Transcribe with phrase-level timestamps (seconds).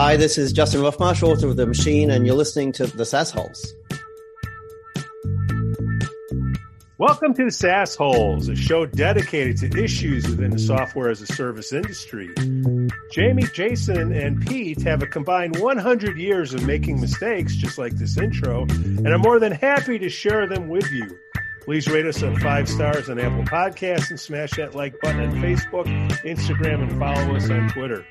[0.00, 3.74] Hi, this is Justin Roff-Marsh, author of The Machine, and you're listening to The Sassholes.
[6.96, 11.26] Welcome to the SaaS Holes, a show dedicated to issues within the software as a
[11.26, 12.30] service industry.
[13.12, 18.16] Jamie, Jason, and Pete have a combined 100 years of making mistakes, just like this
[18.16, 21.18] intro, and I'm more than happy to share them with you.
[21.60, 25.42] Please rate us at five stars on Apple Podcasts and smash that like button on
[25.42, 25.84] Facebook,
[26.24, 28.06] Instagram, and follow us on Twitter.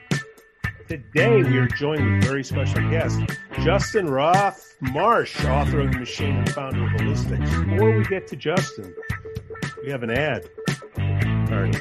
[0.89, 3.21] Today we are joined with very special guest,
[3.63, 7.69] Justin Roff-Marsh, author of The Machine and founder of Ballistix.
[7.69, 8.95] Before we get to Justin,
[9.83, 10.49] we have an ad.
[10.97, 11.79] Right.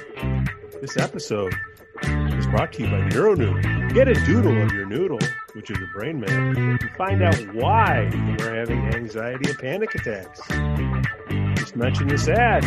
[0.83, 1.55] This episode
[2.03, 3.95] is brought to you by NeuroNoodle.
[3.95, 5.21] Get a doodle of your noodle,
[5.55, 9.95] which is a brain map, and find out why you are having anxiety and panic
[9.95, 10.43] attacks.
[11.59, 12.63] Just mention this ad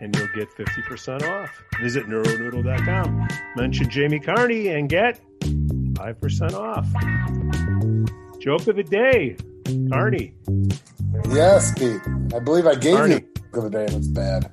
[0.00, 1.62] and you'll get 50% off.
[1.80, 3.28] Visit neuronoodle.com.
[3.56, 5.20] Mention Jamie Carney and get
[5.94, 6.86] 5% off.
[8.40, 9.36] Joke of the day,
[9.90, 10.34] Carney.
[11.30, 12.00] Yes, Pete.
[12.34, 13.14] I believe I gave Carney.
[13.14, 14.50] you the joke of the day and it's bad.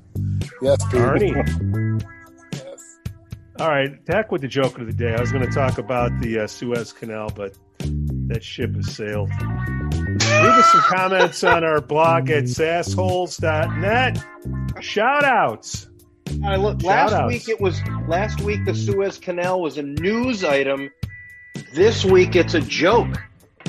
[0.62, 1.02] Yes, Pete.
[1.02, 1.34] Carney.
[2.54, 3.00] Yes.
[3.60, 5.14] All right, back with the joke of the day.
[5.14, 7.58] I was going to talk about the uh, Suez Canal, but
[8.28, 9.30] that ship has sailed.
[9.30, 14.24] Leave us some comments on our blog at sassholes.net.
[14.82, 15.88] Shout outs.
[16.46, 17.32] I look, last Shout-outs.
[17.34, 20.90] week it was last week the Suez Canal was a news item.
[21.74, 23.08] This week it's a joke.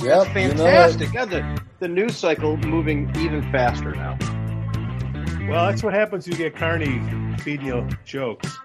[0.03, 0.07] Yep.
[0.07, 0.59] That's you know it.
[0.59, 1.13] fantastic.
[1.13, 4.19] Yeah, the, the news cycle moving even faster now.
[5.49, 7.01] Well, that's what happens you get Carney
[7.39, 8.57] feeding you jokes.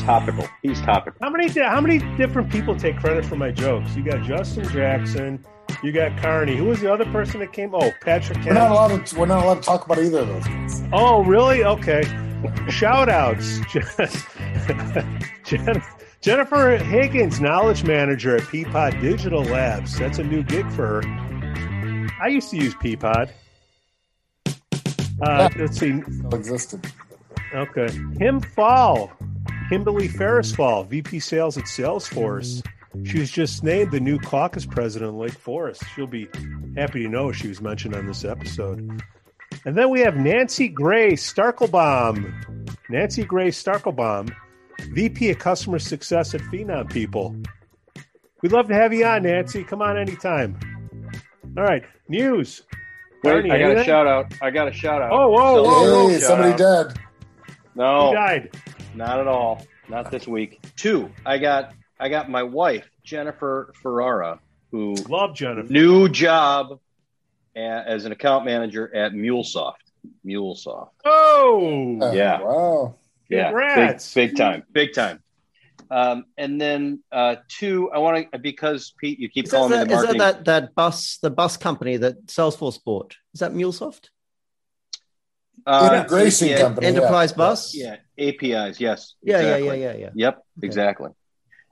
[0.00, 0.48] Topical.
[0.62, 1.18] He's topical.
[1.22, 3.96] How many how many different people take credit for my jokes?
[3.96, 5.44] You got Justin Jackson,
[5.82, 6.56] you got Carney.
[6.56, 7.74] Who was the other person that came?
[7.74, 9.18] Oh, Patrick We're not allowed to.
[9.18, 10.82] We're not allowed to talk about either of those things.
[10.92, 11.64] Oh, really?
[11.64, 12.02] Okay.
[12.68, 13.60] Shout outs.
[15.44, 15.82] Jen-
[16.24, 19.98] Jennifer Higgins, knowledge manager at Peapod Digital Labs.
[19.98, 22.08] That's a new gig for her.
[22.18, 23.28] I used to use Peapod.
[25.20, 26.02] Uh, let's see.
[26.32, 26.90] Existed.
[27.52, 27.88] Okay.
[28.16, 29.12] Kim Fall,
[29.68, 32.66] Kimberly Ferris Fall, VP Sales at Salesforce.
[33.04, 35.82] She was just named the new caucus president in Lake Forest.
[35.94, 36.30] She'll be
[36.74, 39.02] happy to know she was mentioned on this episode.
[39.66, 42.32] And then we have Nancy Gray Starkelbaum.
[42.88, 44.34] Nancy Gray Starkelbaum,
[44.80, 47.34] VP of Customer Success at Phenom People.
[48.42, 49.64] We'd love to have you on, Nancy.
[49.64, 50.58] Come on anytime.
[51.56, 51.82] All right.
[52.08, 52.62] News.
[53.22, 54.32] Wait, Carney, I got a shout out.
[54.42, 55.10] I got a shout out.
[55.12, 56.08] Oh, whoa, whoa, whoa.
[56.08, 56.58] hey, Shout somebody out.
[56.58, 56.98] dead.
[57.74, 58.54] Who No, died?
[58.94, 59.66] not at all.
[59.88, 60.60] Not this week.
[60.76, 61.10] Two.
[61.24, 64.40] I got I got my wife Jennifer Ferrara,
[64.70, 65.72] who Love Jennifer.
[65.72, 66.80] new job
[67.56, 69.74] a- as an account manager at MuleSoft.
[70.26, 70.90] MuleSoft.
[71.04, 71.98] Oh.
[72.02, 72.40] Uh, Yeah.
[72.42, 72.94] Wow.
[73.28, 75.20] Yeah, big, big time, big time.
[75.90, 79.70] Um, and then uh, two, I want to because Pete, you keep Is that, calling
[79.70, 83.16] me that, the is that, that that bus, the bus company that Salesforce bought?
[83.32, 84.08] Is that MuleSoft?
[85.66, 86.86] uh, Integration API company.
[86.86, 86.92] yeah.
[86.92, 87.74] Enterprise bus?
[87.74, 88.80] Yeah, APIs.
[88.80, 89.14] Yes.
[89.22, 89.66] yeah, exactly.
[89.66, 90.10] yeah, yeah, yeah, yeah.
[90.14, 91.10] Yep, exactly.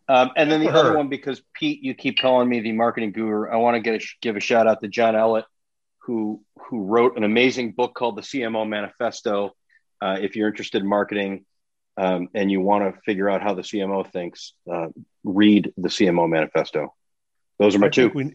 [0.08, 0.96] Um, and then the Good for other her.
[0.96, 3.48] one, because Pete, you keep calling me the marketing guru.
[3.48, 5.44] I want to get a, give a shout out to John Ellett,
[5.98, 9.52] who who wrote an amazing book called the CMO Manifesto.
[10.02, 11.44] Uh, if you're interested in marketing
[11.96, 14.88] um, and you want to figure out how the CMO thinks, uh,
[15.22, 16.92] read the CMO Manifesto.
[17.58, 18.02] Those are my I two.
[18.10, 18.34] think, we,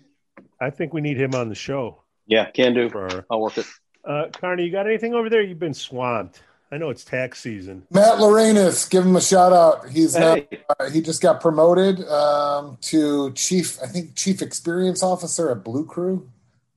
[0.62, 2.04] I think we need him on the show.
[2.26, 2.90] Yeah, can do.
[2.90, 3.66] For our, I'll work it.
[4.08, 5.42] uh, Carney, you got anything over there?
[5.42, 6.42] You've been swamped.
[6.72, 7.84] I know it's tax season.
[7.92, 9.90] Matt Lorenus, give him a shout out.
[9.90, 10.48] He's now, Hey,
[10.80, 15.86] uh, he just got promoted um, to chief, I think, chief experience officer at Blue
[15.86, 16.30] Crew.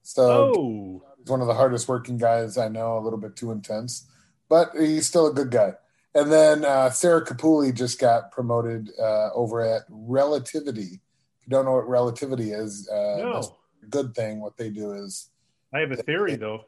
[0.04, 2.98] So Oh, he's one of the hardest working guys I know.
[2.98, 4.06] A little bit too intense,
[4.50, 5.72] but he's still a good guy.
[6.14, 11.00] And then uh, Sarah Capuli just got promoted uh, over at Relativity.
[11.38, 13.56] If you don't know what Relativity is, uh, no.
[13.82, 14.40] a good thing.
[14.40, 15.30] What they do is
[15.72, 16.64] I have a theory, though.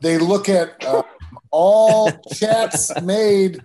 [0.00, 1.02] they look at uh,
[1.50, 3.62] all chats made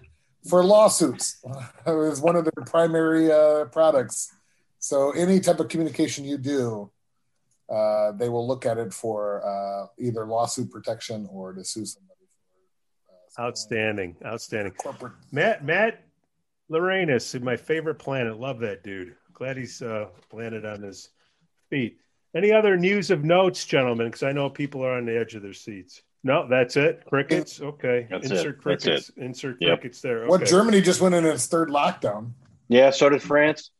[0.47, 1.41] for lawsuits.
[1.87, 4.31] It was one of their primary uh, products.
[4.79, 6.91] So any type of communication you do,
[7.69, 12.20] uh, they will look at it for uh, either lawsuit protection or to sue somebody.
[13.35, 14.15] For, uh, Outstanding.
[14.25, 14.73] Outstanding.
[14.73, 15.13] Corporate.
[15.31, 16.03] Matt, Matt
[16.69, 18.39] Lorenus, my favorite planet.
[18.39, 19.15] Love that dude.
[19.33, 21.09] Glad he's uh, landed on his
[21.69, 21.97] feet.
[22.35, 24.07] Any other news of notes, gentlemen?
[24.07, 26.01] Because I know people are on the edge of their seats.
[26.23, 27.03] No, that's it.
[27.09, 27.59] Crickets.
[27.61, 28.07] Okay.
[28.09, 28.31] That's it.
[28.33, 29.11] Insert That's crickets.
[29.17, 29.79] Insert Yep.
[29.79, 30.19] crickets there.
[30.19, 30.27] Okay.
[30.27, 32.31] What Germany just went in its third lockdown.
[32.69, 33.71] yeah, so did France.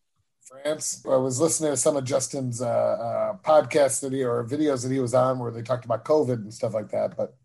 [0.44, 1.06] France.
[1.06, 4.92] I was listening to some of Justin's uh, uh, podcasts that he or videos that
[4.92, 7.16] he was on where they talked about COVID and stuff like that.
[7.16, 7.36] But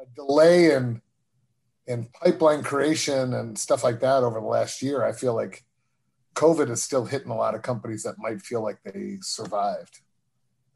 [0.00, 1.00] a delay in
[1.88, 5.64] in pipeline creation and stuff like that over the last year, I feel like
[6.34, 10.00] COVID is still hitting a lot of companies that might feel like they survived.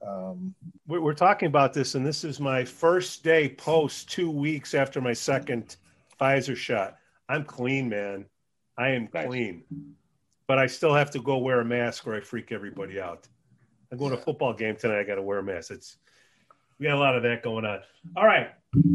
[0.04, 0.54] Um,
[0.88, 5.12] we're talking about this, and this is my first day post two weeks after my
[5.12, 5.76] second
[6.20, 6.96] Pfizer shot.
[7.28, 8.24] I'm clean, man.
[8.76, 9.26] I am nice.
[9.26, 9.62] clean,
[10.48, 13.28] but I still have to go wear a mask or I freak everybody out.
[13.92, 15.00] I'm going to a football game tonight.
[15.00, 15.70] I got to wear a mask.
[15.70, 15.98] It's
[16.78, 17.80] we got a lot of that going on.
[18.16, 18.48] All right.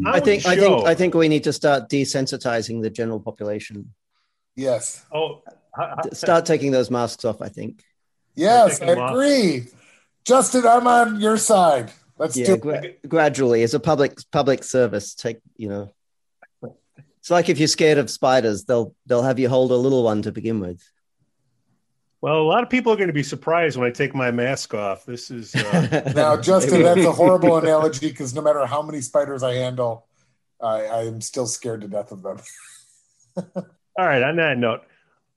[0.06, 3.94] I think I think I think we need to start desensitizing the general population.
[4.56, 5.06] Yes.
[5.14, 5.44] Oh,
[6.14, 7.42] start taking those masks off.
[7.42, 7.84] I think.
[8.34, 9.62] Yes, I agree.
[9.62, 9.68] Off.
[10.26, 11.92] Justin, I'm on your side.
[12.18, 15.14] Let's yeah, do gra- gradually as a public public service.
[15.14, 15.92] Take you know,
[17.20, 20.24] it's like if you're scared of spiders, they'll they'll have you hold a little one
[20.24, 20.82] to begin with.
[22.19, 24.74] Well, a lot of people are going to be surprised when I take my mask
[24.74, 25.06] off.
[25.06, 26.12] This is uh...
[26.16, 26.81] now, Justin.
[26.81, 30.08] that's a horrible analogy because no matter how many spiders I handle,
[30.60, 32.40] I, I am still scared to death of them.
[33.38, 34.24] All right.
[34.24, 34.81] On that note,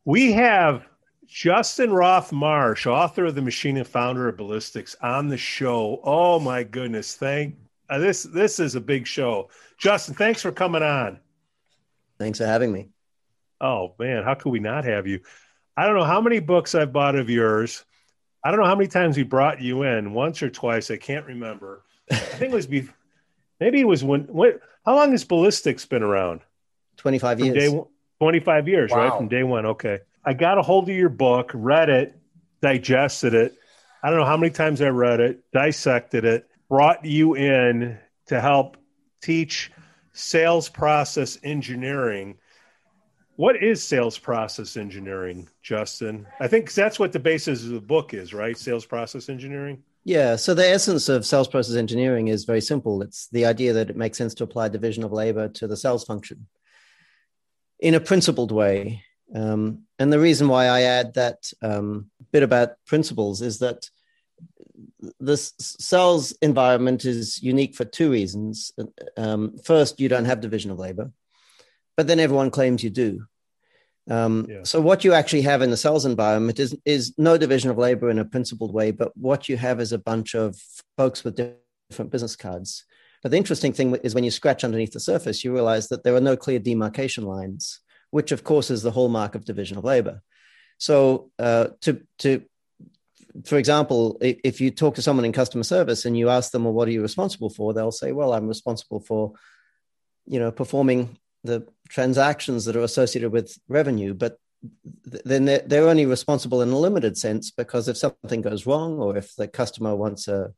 [0.07, 0.87] we have
[1.27, 6.01] Justin Roff-Marsh, author of The Machine and founder of Ballistix, on the show.
[6.03, 7.15] Oh my goodness!
[7.15, 7.57] Thank
[7.91, 8.23] uh, this.
[8.23, 9.51] This is a big show.
[9.77, 11.21] Justin, thanks for coming on.
[12.19, 12.89] Thanks for having me.
[13.61, 15.21] Oh man, how could we not have you?
[15.81, 17.87] I don't know how many books I've bought of yours.
[18.45, 20.91] I don't know how many times we brought you in, once or twice.
[20.91, 21.85] I can't remember.
[22.11, 22.87] I think it was be,
[23.61, 24.25] maybe it was when.
[24.25, 24.61] What?
[24.85, 26.43] How long has Ballistix been around?
[26.99, 27.55] Twenty five years.
[27.55, 27.81] Day,
[28.21, 28.99] Twenty five years, wow.
[28.99, 29.65] right from day one.
[29.65, 30.01] Okay.
[30.23, 32.15] I got a hold of your book, read it,
[32.61, 33.55] digested it.
[34.03, 38.39] I don't know how many times I read it, dissected it, brought you in to
[38.39, 38.77] help
[39.23, 39.73] teach
[40.13, 42.37] sales process engineering.
[43.41, 46.27] What is sales process engineering, Justin?
[46.41, 48.55] I think that's what the basis of the book is, right?
[48.55, 49.83] Sales process engineering.
[50.05, 50.37] Yeah.
[50.37, 53.01] So the essence of sales process engineering is very simple.
[53.01, 56.05] It's the idea that it makes sense to apply division of labor to the sales
[56.05, 56.49] function
[57.79, 59.05] in a principled way.
[59.35, 63.89] Um, and the reason why I add that um, bit about principles is that
[65.19, 68.71] the sales environment is unique for two reasons.
[69.17, 71.11] Um, first, you don't have division of labor,
[71.97, 73.25] but then everyone claims you do.
[74.09, 74.63] Um, yeah.
[74.65, 78.11] So what you actually have in the sales environment is is no division of labor
[78.11, 80.57] in a principled way, but what you have is a bunch of
[80.97, 82.85] folks with different business cards.
[83.23, 86.15] But the interesting thing is when you scratch underneath the surface, you realize that there
[86.15, 90.23] are no clear demarcation lines which of course is the hallmark of division of labor.
[90.79, 92.43] So uh, to to
[93.45, 96.73] for example, if you talk to someone in customer service and you ask them, well,
[96.73, 97.73] what are you responsible for?
[97.73, 99.35] They'll say, well, I'm responsible for,
[100.27, 104.15] you know, performing the transactions that are associated with revenue.
[104.15, 104.39] But
[105.03, 109.17] then they're, they're only responsible in a limited sense because if something goes wrong or
[109.17, 110.53] if the customer wants a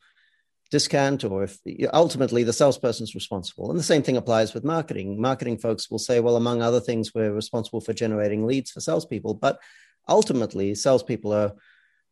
[0.73, 1.59] discount or if
[1.93, 3.71] ultimately the salesperson is responsible.
[3.71, 5.21] And the same thing applies with marketing.
[5.21, 9.35] Marketing folks will say, well, among other things, we're responsible for generating leads for salespeople.
[9.35, 9.61] But
[10.09, 11.53] ultimately, salespeople are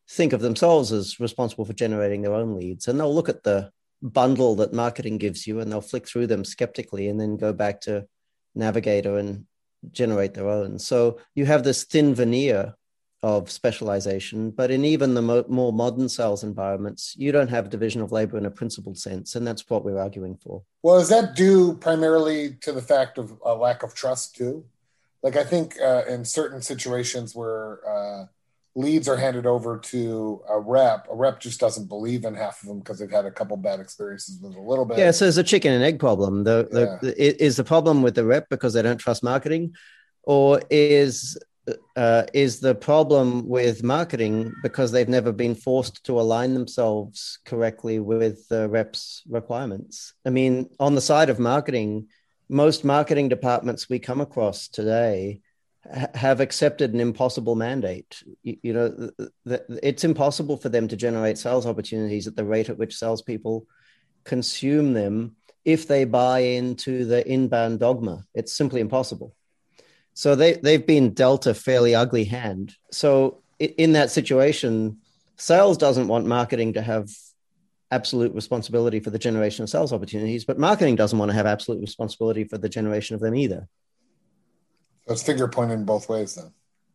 [0.09, 2.87] think of themselves as responsible for generating their own leads.
[2.87, 3.71] And they'll look at the
[4.03, 7.81] bundle that marketing gives you and they'll flick through them skeptically and then go back
[7.83, 8.07] to
[8.55, 9.47] Navigator and
[9.93, 10.79] generate their own.
[10.79, 12.75] So you have this thin veneer
[13.23, 14.51] of specialization.
[14.51, 18.39] But in even the mo- more modern sales environments, you don't have division of labor
[18.39, 19.35] in a principled sense.
[19.35, 20.63] And that's what we're arguing for.
[20.83, 24.65] Well, is that due primarily to the fact of a lack of trust, too?
[25.23, 28.25] Like, I think uh, in certain situations where uh,
[28.77, 32.69] leads are handed over to a rep, a rep just doesn't believe in half of
[32.69, 34.99] them because they've had a couple bad experiences with a little bit.
[34.99, 36.45] Yeah, so there's a chicken and egg problem.
[36.45, 36.99] The, yeah.
[37.01, 39.75] the, is the problem with the rep because they don't trust marketing?
[40.23, 41.39] Or is
[41.97, 47.99] uh, is the problem with marketing because they've never been forced to align themselves correctly
[47.99, 50.15] with the reps' requirements.
[50.25, 52.09] I mean, on the side of marketing,
[52.49, 55.41] most marketing departments we come across today
[56.15, 58.23] have accepted an impossible mandate.
[58.43, 62.45] You, you know, th- th- it's impossible for them to generate sales opportunities at the
[62.45, 63.67] rate at which salespeople
[64.25, 68.25] consume them if they buy into the inbound dogma.
[68.35, 69.35] It's simply impossible.
[70.15, 72.75] So they they've been dealt a fairly ugly hand.
[72.91, 74.99] So in that situation,
[75.37, 77.09] sales doesn't want marketing to have
[77.91, 81.81] absolute responsibility for the generation of sales opportunities, but marketing doesn't want to have absolute
[81.81, 83.67] responsibility for the generation of them either.
[85.11, 86.53] So it's finger pointing both ways then,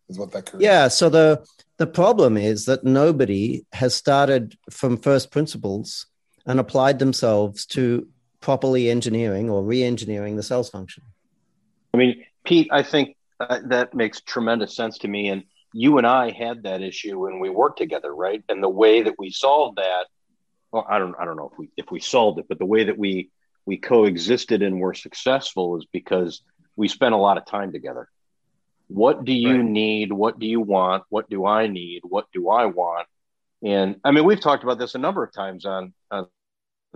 [0.07, 0.63] is what that creates.
[0.63, 0.87] Yeah.
[0.87, 1.45] So the
[1.75, 6.05] the problem is that nobody has started from first principles
[6.45, 8.07] and applied themselves to
[8.39, 11.03] properly engineering or re-engineering the sales function.
[11.93, 15.27] I mean, Pete, I think uh, that makes tremendous sense to me.
[15.27, 15.43] And
[15.73, 18.41] you and I had that issue when we worked together, right?
[18.47, 20.05] And the way that we solved that,
[20.71, 22.85] well, I don't, I don't know if we if we solved it, but the way
[22.85, 23.29] that we
[23.65, 26.41] we coexisted and were successful is because
[26.75, 28.09] we spent a lot of time together.
[28.87, 29.65] What do you right.
[29.65, 30.11] need?
[30.11, 31.03] What do you want?
[31.09, 32.01] What do I need?
[32.03, 33.07] What do I want?
[33.63, 36.27] And I mean, we've talked about this a number of times on, on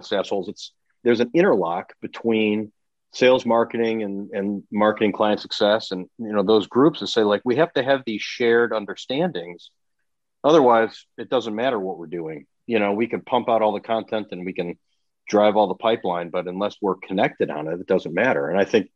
[0.01, 0.49] SaaS Holes.
[0.49, 2.71] It's there's an interlock between
[3.11, 7.41] sales marketing and, and marketing client success and you know those groups that say like
[7.43, 9.71] we have to have these shared understandings
[10.43, 13.79] otherwise it doesn't matter what we're doing you know we can pump out all the
[13.79, 14.77] content and we can
[15.27, 18.65] drive all the pipeline but unless we're connected on it it doesn't matter and i
[18.65, 18.91] think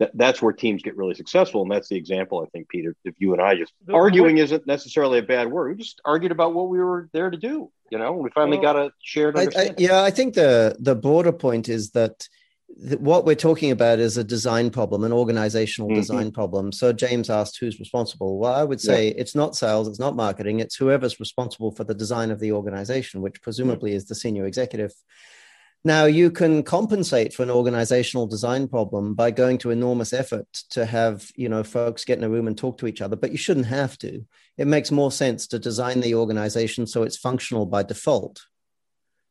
[0.00, 3.14] that, that's where teams get really successful and that's the example i think peter if
[3.18, 6.32] you and i just the, arguing what, isn't necessarily a bad word we just argued
[6.32, 9.38] about what we were there to do you know we finally well, got a shared
[9.38, 12.26] I, I, yeah i think the the broader point is that
[12.98, 15.98] what we're talking about is a design problem, an organizational mm-hmm.
[15.98, 16.72] design problem.
[16.72, 18.38] So James asked who's responsible.
[18.38, 19.14] Well, I would say yeah.
[19.16, 23.20] it's not sales, it's not marketing, it's whoever's responsible for the design of the organization,
[23.22, 23.96] which presumably mm-hmm.
[23.96, 24.92] is the senior executive.
[25.82, 30.84] Now you can compensate for an organizational design problem by going to enormous effort to
[30.84, 33.38] have, you know, folks get in a room and talk to each other, but you
[33.38, 34.24] shouldn't have to.
[34.58, 38.42] It makes more sense to design the organization so it's functional by default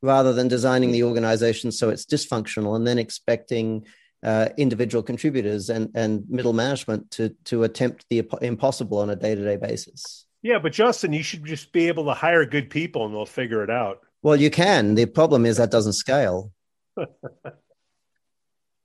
[0.02, 3.86] rather than designing the organization so it's dysfunctional and then expecting
[4.24, 9.36] uh, individual contributors and, and middle management to, to attempt the impossible on a day
[9.36, 10.26] to day basis.
[10.42, 13.64] Yeah, but Justin, you should just be able to hire good people and they'll figure
[13.64, 14.00] it out.
[14.22, 14.96] Well, you can.
[14.96, 16.52] The problem is that doesn't scale.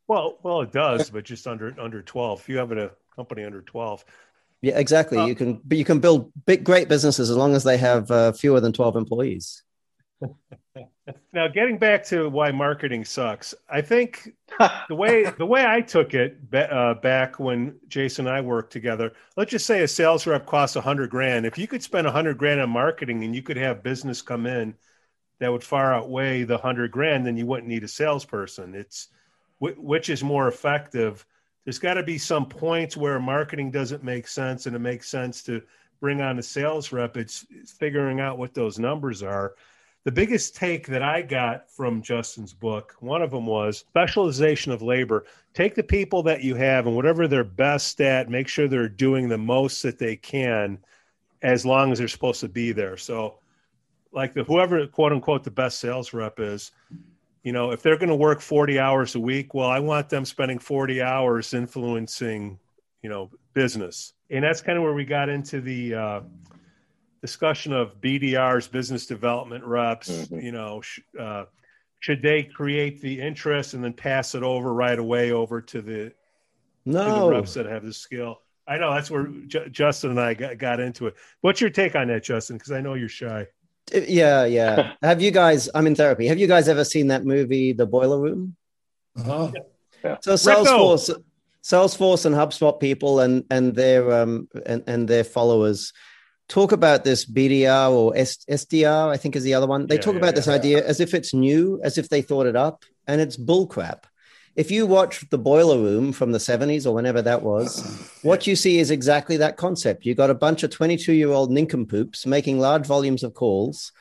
[0.07, 2.41] well, well, it does, but just under under twelve.
[2.41, 4.05] If you have a company under twelve,
[4.65, 5.19] yeah, exactly.
[5.19, 8.11] Uh, you can, but you can build big, great businesses as long as they have
[8.11, 9.63] uh, fewer than twelve employees.
[11.35, 14.31] now getting back to why marketing sucks i think
[14.89, 19.13] the way the way i took it uh, back when jason and i worked together
[19.37, 22.11] let's just say a sales rep costs a hundred grand if you could spend a
[22.11, 24.75] hundred grand on marketing and you could have business come in
[25.39, 29.09] that would far outweigh the hundred grand then you wouldn't need a salesperson it's
[29.59, 31.27] which is more effective
[31.65, 35.43] there's got to be some points where marketing doesn't make sense and it makes sense
[35.43, 35.63] to
[36.01, 37.47] bring on a sales rep it's,
[37.79, 39.55] figuring out what those numbers are
[40.05, 44.83] the biggest take that I got from Justin's book, one of them was specialization of
[44.83, 45.25] labor.
[45.55, 49.31] Take the people that you have and whatever they're best at, make sure they're doing
[49.31, 50.79] the most that they can
[51.41, 52.99] as long as they're supposed to be there.
[52.99, 53.39] So,
[54.15, 56.71] like the whoever quote unquote the best sales rep is,
[57.43, 60.25] you know, if they're going to work 40 hours a week, well, I want them
[60.25, 62.59] spending 40 hours influencing,
[63.03, 64.15] you know, business.
[64.31, 66.21] And that's kind of where we got into the, uh,
[67.21, 70.11] discussion of BDRs, business development reps.
[70.11, 70.41] Mm-hmm.
[70.41, 71.45] You know, sh- uh,
[72.01, 76.13] should they create the interest and then pass it over right away over to the,
[76.85, 77.05] no.
[77.05, 78.41] to the reps that have the skill?
[78.67, 81.15] I know that's where J- Justin and I got, got into it.
[81.41, 82.57] What's your take on that, Justin?
[82.57, 83.47] Because I know you're shy.
[83.93, 84.93] Uh, yeah, yeah.
[85.03, 85.69] have you guys?
[85.75, 86.27] I'm in therapy.
[86.27, 88.57] Have you guys ever seen that movie, The Boiler Room?
[89.17, 89.51] Uh-huh.
[90.05, 90.17] Yeah.
[90.21, 91.11] So Salesforce,
[91.63, 95.93] Salesforce, and HubSpot people and and their um and and their followers
[96.49, 99.87] talk about this BDR or S- SDR, I think is the other one.
[99.87, 102.23] They yeah, talk yeah, about yeah, this idea as if it's new, as if they
[102.23, 104.05] thought it up, and it's bullcrap.
[104.57, 107.81] If you watch the Boiler Room from the 70s or whenever that was,
[108.23, 110.07] what you see is exactly that concept.
[110.07, 113.93] You got a bunch of 22 year old nincompoops making large volumes of calls.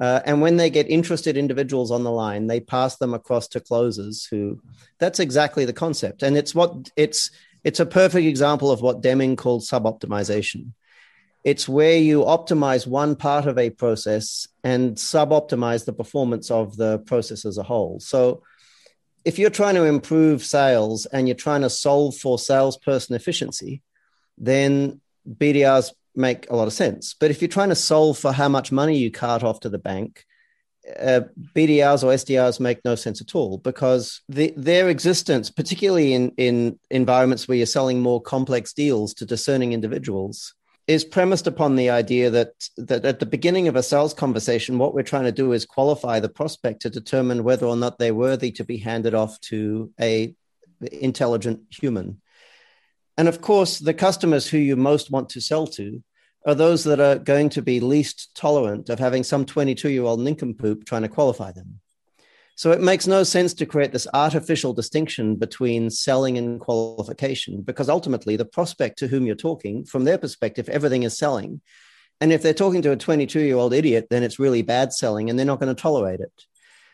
[0.00, 3.60] Uh, and when they get interested individuals on the line, they pass them across to
[3.60, 4.60] closers who
[4.98, 6.22] that's exactly the concept.
[6.22, 7.30] And it's what it's
[7.62, 10.72] it's a perfect example of what Deming called sub-optimization
[11.42, 16.98] it's where you optimize one part of a process and sub-optimize the performance of the
[17.00, 17.98] process as a whole.
[18.00, 18.42] So
[19.24, 23.82] if you're trying to improve sales and you're trying to solve for salesperson efficiency,
[24.38, 27.14] then BDRs make a lot of sense.
[27.14, 29.78] But if you're trying to solve for how much money you cart off to the
[29.78, 30.24] bank,
[30.98, 31.20] uh,
[31.54, 36.78] BDRs or SDRs make no sense at all because the, their existence, particularly in, in
[36.90, 40.54] environments where you're selling more complex deals to discerning individuals,
[40.90, 44.92] is premised upon the idea that that at the beginning of a sales conversation, what
[44.92, 48.50] we're trying to do is qualify the prospect to determine whether or not they're worthy
[48.50, 50.34] to be handed off to a
[50.80, 52.20] intelligent human.
[53.16, 56.02] And of course, the customers who you most want to sell to
[56.44, 60.18] are those that are going to be least tolerant of having some 22 year old
[60.18, 61.80] nincompoop trying to qualify them.
[62.60, 67.88] So it makes no sense to create this artificial distinction between selling and qualification because
[67.88, 71.62] ultimately the prospect to whom you're talking, from their perspective, everything is selling.
[72.20, 75.30] And if they're talking to a 22 year old idiot, then it's really bad selling
[75.30, 76.32] and they're not going to tolerate it.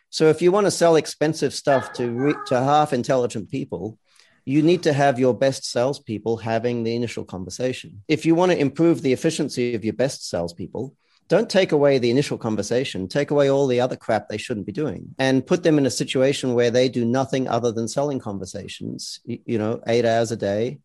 [0.09, 3.99] So if you want to sell expensive stuff to, re- to half intelligent people,
[4.45, 8.05] you need to have your best salespeople having the initial conversation.
[8.07, 10.95] If you want to improve the efficiency of your best salespeople,
[11.29, 14.73] don't take away the initial conversation take away all the other crap they shouldn't be
[14.73, 19.21] doing and put them in a situation where they do nothing other than selling conversations
[19.25, 20.79] you know eight hours a day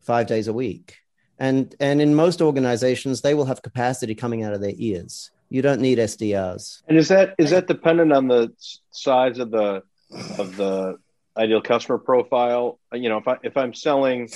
[0.00, 1.00] five days a week
[1.40, 5.30] And, and in most organizations, they will have capacity coming out of their ears.
[5.48, 6.82] You don't need SDRs.
[6.86, 8.52] And is that is that dependent on the
[8.90, 9.82] size of the
[10.38, 10.98] of the
[11.36, 12.78] ideal customer profile?
[12.92, 14.28] You know, if I if I'm selling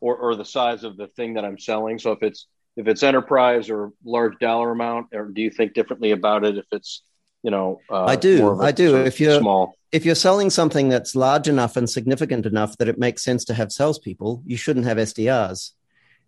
[0.00, 1.98] or, or the size of the thing that I'm selling.
[1.98, 6.12] So if it's if it's enterprise or large dollar amount, or do you think differently
[6.12, 7.02] about it if it's
[7.42, 7.80] you know?
[7.90, 8.60] Uh, I do.
[8.60, 8.96] I do.
[8.96, 12.98] If you're small, if you're selling something that's large enough and significant enough that it
[12.98, 15.72] makes sense to have salespeople, you shouldn't have SDRs.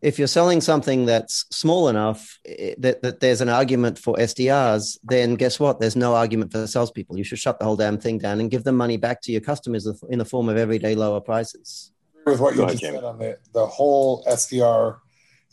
[0.02, 4.98] If you're selling something that's small enough eh, that, that there's an argument for SDRs,
[5.02, 5.80] then guess what?
[5.80, 7.16] There's no argument for the salespeople.
[7.16, 9.40] You should shut the whole damn thing down and give them money back to your
[9.40, 11.90] customers in the form of everyday lower prices.
[12.26, 12.96] With what you just Jamie.
[12.96, 14.98] said on the, the whole SDR,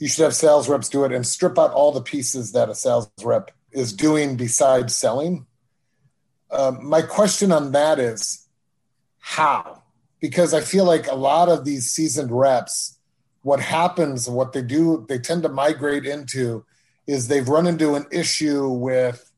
[0.01, 2.75] you should have sales reps do it and strip out all the pieces that a
[2.75, 5.45] sales rep is doing besides selling
[6.51, 8.47] um, my question on that is
[9.19, 9.83] how?
[10.19, 12.99] Because I feel like a lot of these seasoned reps,
[13.41, 16.65] what happens, what they do, they tend to migrate into
[17.07, 19.31] is they've run into an issue with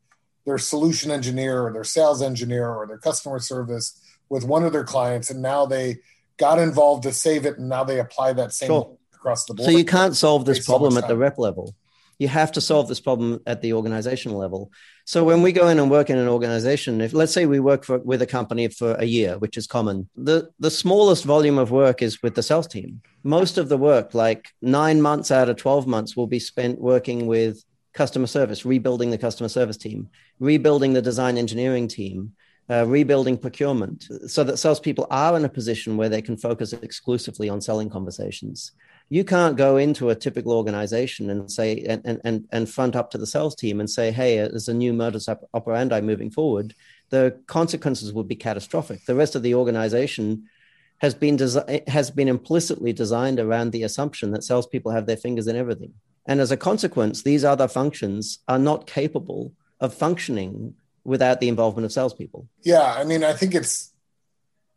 [0.45, 3.97] their solution engineer or their sales engineer or their customer service
[4.29, 5.99] with one of their clients, and now they
[6.37, 8.97] got involved to save it, and now they apply that same sure.
[9.23, 9.65] Across the board.
[9.65, 11.73] So you can't solve this problem so at the rep level.
[12.19, 14.71] You have to solve this problem at the organizational level.
[15.05, 17.83] So when we go in and work in an organization, if let's say we work
[17.83, 21.71] for, with a company for a year, which is common, the, the smallest volume of
[21.71, 23.01] work is with the sales team.
[23.23, 27.25] Most of the work, like nine months out of 12 months, will be spent working
[27.25, 27.63] with
[27.93, 32.33] customer service, rebuilding the customer service team, rebuilding the design engineering team,
[32.69, 37.49] uh, rebuilding procurement, so that salespeople are in a position where they can focus exclusively
[37.49, 38.71] on selling conversations
[39.13, 43.19] you can't go into a typical organization and say and and and front up to
[43.19, 46.73] the sales team and say hey uh, there's a new modus operandi moving forward.
[47.11, 49.05] The consequences would be catastrophic.
[49.05, 50.49] The rest of the organization
[50.97, 55.45] has been desi- has been implicitly designed around the assumption that salespeople have their fingers
[55.45, 55.93] in everything.
[56.25, 61.85] And as a consequence these other functions are not capable of functioning without the involvement
[61.85, 62.47] of salespeople.
[62.63, 63.91] Yeah i mean i think it's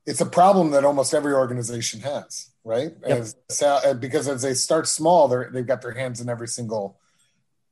[0.04, 2.90] it's a problem that almost every organization has right?
[3.06, 3.18] Yep.
[3.18, 6.98] As, because as they start small, they they've got their hands in every single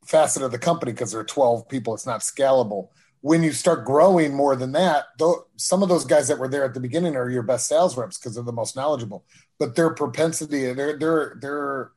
[0.07, 1.95] facet of the company because there are 12 people.
[1.95, 2.89] It's not scalable.
[3.21, 6.65] When you start growing more than that, though, some of those guys that were there
[6.65, 9.25] at the beginning are your best sales reps because they're the most knowledgeable.
[9.59, 11.91] But their propensity, they're they're they're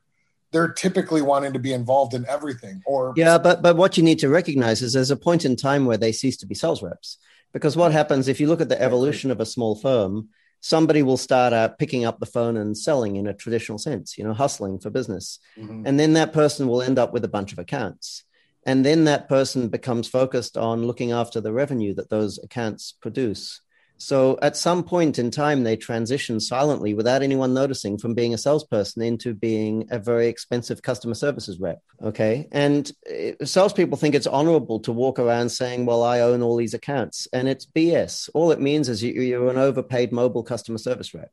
[0.50, 2.82] they're typically wanting to be involved in everything.
[2.84, 5.84] Or yeah, but but what you need to recognize is there's a point in time
[5.84, 7.18] where they cease to be sales reps.
[7.52, 10.28] Because what happens if you look at the evolution of a small firm,
[10.60, 14.24] somebody will start uh, picking up the phone and selling in a traditional sense, you
[14.24, 15.38] know, hustling for business.
[15.56, 15.82] Mm-hmm.
[15.86, 18.24] And then that person will end up with a bunch of accounts.
[18.66, 23.60] And then that person becomes focused on looking after the revenue that those accounts produce.
[23.98, 28.38] So at some point in time, they transition silently without anyone noticing from being a
[28.38, 31.82] salesperson into being a very expensive customer services rep.
[32.00, 32.48] Okay.
[32.52, 36.74] And uh, salespeople think it's honorable to walk around saying, well, I own all these
[36.74, 37.26] accounts.
[37.32, 38.30] And it's BS.
[38.34, 41.32] All it means is you're an overpaid mobile customer service rep.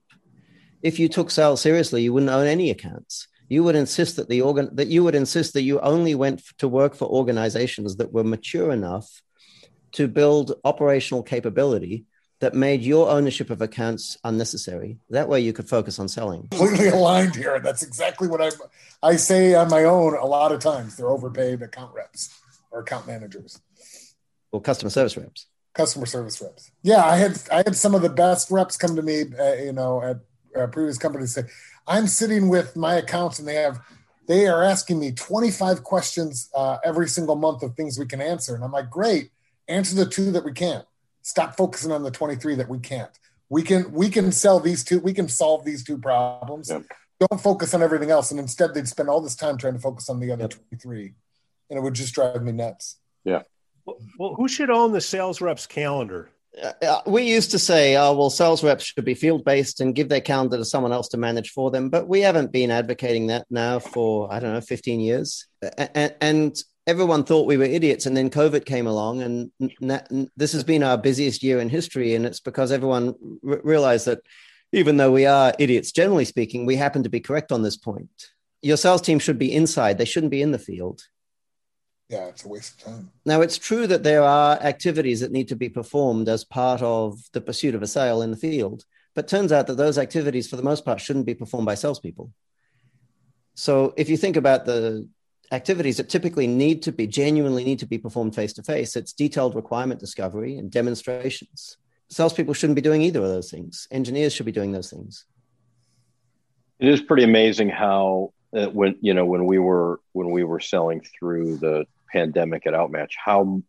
[0.82, 3.28] If you took sales seriously, you wouldn't own any accounts.
[3.48, 6.68] You would insist that the organ that you would insist that you only went to
[6.68, 9.22] work for organizations that were mature enough
[9.94, 12.06] to build operational capability
[12.40, 15.00] that made your ownership of accounts unnecessary.
[15.10, 16.48] That way you could focus on selling.
[16.50, 17.60] Completely aligned here.
[17.60, 18.50] That's exactly what I
[19.02, 20.98] I say on my own a lot of times.
[20.98, 22.38] They're overpaid account reps
[22.72, 23.62] or account managers.
[24.52, 25.48] Or customer service reps.
[25.74, 26.72] Customer service reps.
[26.84, 29.74] Yeah, I had I had some of the best reps come to me, uh, you
[29.74, 30.18] know, at
[30.60, 31.44] uh, previous companies say,
[31.88, 33.80] "I'm sitting with my accounts and they have
[34.28, 38.56] they are asking me 25 questions uh, every single month of things we can answer."
[38.56, 39.32] And I'm like, "Great,
[39.68, 40.86] answer the two that we can't."
[41.26, 43.10] Stop focusing on the 23 that we can't.
[43.50, 46.70] We can we can sell these two, we can solve these two problems.
[46.70, 46.84] Yep.
[47.20, 48.32] Don't focus on everything else.
[48.32, 50.54] And instead they'd spend all this time trying to focus on the other yep.
[50.70, 51.14] 23.
[51.70, 52.98] And it would just drive me nuts.
[53.24, 53.42] Yeah.
[53.86, 56.30] Well, well who should own the sales reps calendar?
[56.62, 59.96] Uh, uh, we used to say, oh, well, sales reps should be field based and
[59.96, 61.90] give their calendar to someone else to manage for them.
[61.90, 65.48] But we haven't been advocating that now for, I don't know, 15 years.
[65.78, 70.52] And, and everyone thought we were idiots and then covid came along and n- this
[70.52, 73.16] has been our busiest year in history and it's because everyone
[73.48, 74.20] r- realized that
[74.72, 78.28] even though we are idiots generally speaking we happen to be correct on this point.
[78.62, 80.00] Your sales team should be inside.
[80.00, 81.02] They shouldn't be in the field.
[82.10, 83.12] Yeah it's a waste of time.
[83.26, 87.20] Now it's true that there are activities that need to be performed as part of
[87.34, 90.58] the pursuit of a sale in the field but turns out that those activities for
[90.58, 92.32] the most part shouldn't be performed by salespeople.
[93.56, 95.08] So if you think about the
[95.52, 98.96] activities that typically need to be genuinely need to be performed face to face.
[98.96, 101.78] It's detailed requirement discovery and demonstrations.
[102.10, 103.88] Salespeople shouldn't be doing either of those things.
[103.92, 105.26] Engineers should be doing those things.
[106.80, 110.60] It is pretty amazing how uh, when you know when we were when we were
[110.60, 113.62] selling through the pandemic at Outmatch, how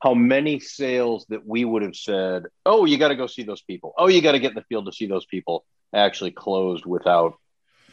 [0.00, 3.62] how many sales that we would have said, "Oh, you got to go see those
[3.62, 3.94] people.
[3.98, 7.34] Oh, you got to get in the field to see those people," actually closed without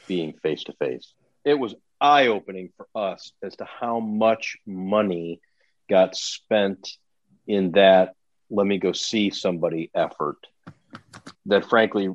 [0.07, 1.13] being face to face.
[1.43, 5.39] It was eye opening for us as to how much money
[5.89, 6.89] got spent
[7.47, 8.15] in that
[8.49, 10.37] let me go see somebody effort
[11.45, 12.09] that frankly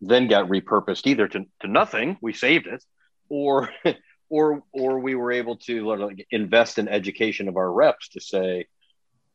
[0.00, 2.84] then got repurposed either to, to nothing we saved it
[3.28, 3.70] or
[4.28, 8.66] or or we were able to invest in education of our reps to say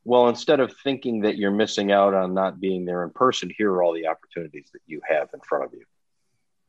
[0.04, 3.72] well instead of thinking that you're missing out on not being there in person here
[3.72, 5.84] are all the opportunities that you have in front of you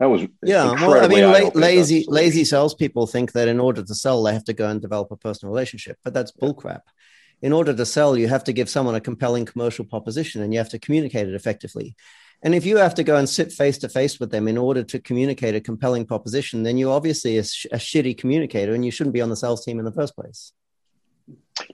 [0.01, 3.93] that was yeah well i mean la- lazy lazy salespeople think that in order to
[3.93, 6.81] sell they have to go and develop a personal relationship but that's bullcrap
[7.41, 10.59] in order to sell you have to give someone a compelling commercial proposition and you
[10.59, 11.95] have to communicate it effectively
[12.43, 14.83] and if you have to go and sit face to face with them in order
[14.83, 18.89] to communicate a compelling proposition, then you're obviously a, sh- a, shitty communicator and you
[18.89, 20.51] shouldn't be on the sales team in the first place.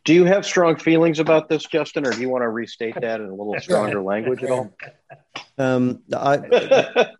[0.03, 3.21] Do you have strong feelings about this, Justin, or do you want to restate that
[3.21, 4.75] in a little stronger language at all?
[5.57, 7.07] Um, I,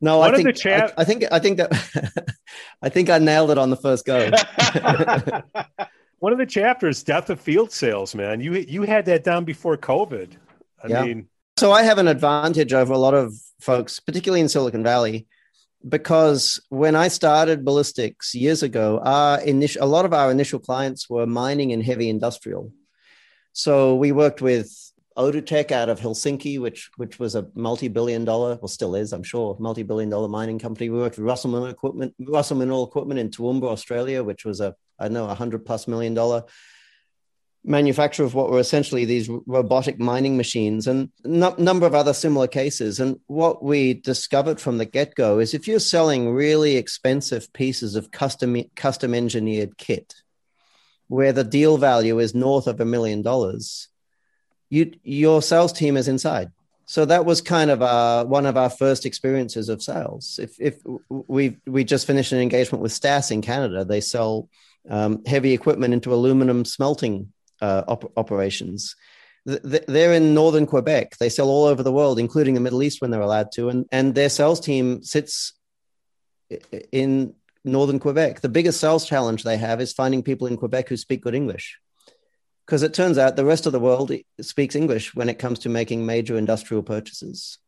[0.00, 2.34] no, One I think, I, I, think, I think that,
[2.82, 4.30] I think I nailed it on the first go.
[6.20, 8.40] One of the chapters, death of field sales, man.
[8.40, 10.32] You you had that down before COVID.
[10.82, 11.02] I yeah.
[11.02, 15.26] mean, so I have an advantage over a lot of folks, particularly in Silicon Valley,
[15.86, 21.08] because when I started Ballistix years ago, our initial, a lot of our initial clients
[21.08, 22.72] were mining and heavy industrial.
[23.52, 24.89] So we worked with
[25.20, 29.56] Outotec out of Helsinki, which which was a multi-billion dollar, well still is, I'm sure,
[29.58, 30.88] multi-billion dollar mining company.
[30.88, 34.74] We worked with Russell Mineral Equipment, Russell Mineral Equipment in Toowoomba, Australia, which was a
[34.98, 36.44] I don't know, a hundred plus million dollar
[37.62, 42.46] manufacture of what were essentially these robotic mining machines and a number of other similar
[42.46, 43.00] cases.
[43.00, 47.96] And what we discovered from the get go is if you're selling really expensive pieces
[47.96, 50.14] of custom custom engineered kit,
[51.08, 53.89] where the deal value is north of a million dollars,
[54.70, 56.50] you your sales team is inside.
[56.86, 60.40] So that was kind of uh, one of our first experiences of sales.
[60.42, 64.48] If, if we we just finished an engagement with Stas in Canada, they sell
[64.88, 68.96] um, heavy equipment into aluminum smelting uh, op- operations.
[69.44, 71.16] they're in northern Quebec.
[71.18, 73.86] They sell all over the world, including the Middle East when they're allowed to, and
[73.92, 75.52] and their sales team sits
[76.90, 78.40] in northern Quebec.
[78.40, 81.78] The biggest sales challenge they have is finding people in Quebec who speak good English,
[82.70, 85.68] because it turns out the rest of the world speaks English when it comes to
[85.68, 87.58] making major industrial purchases.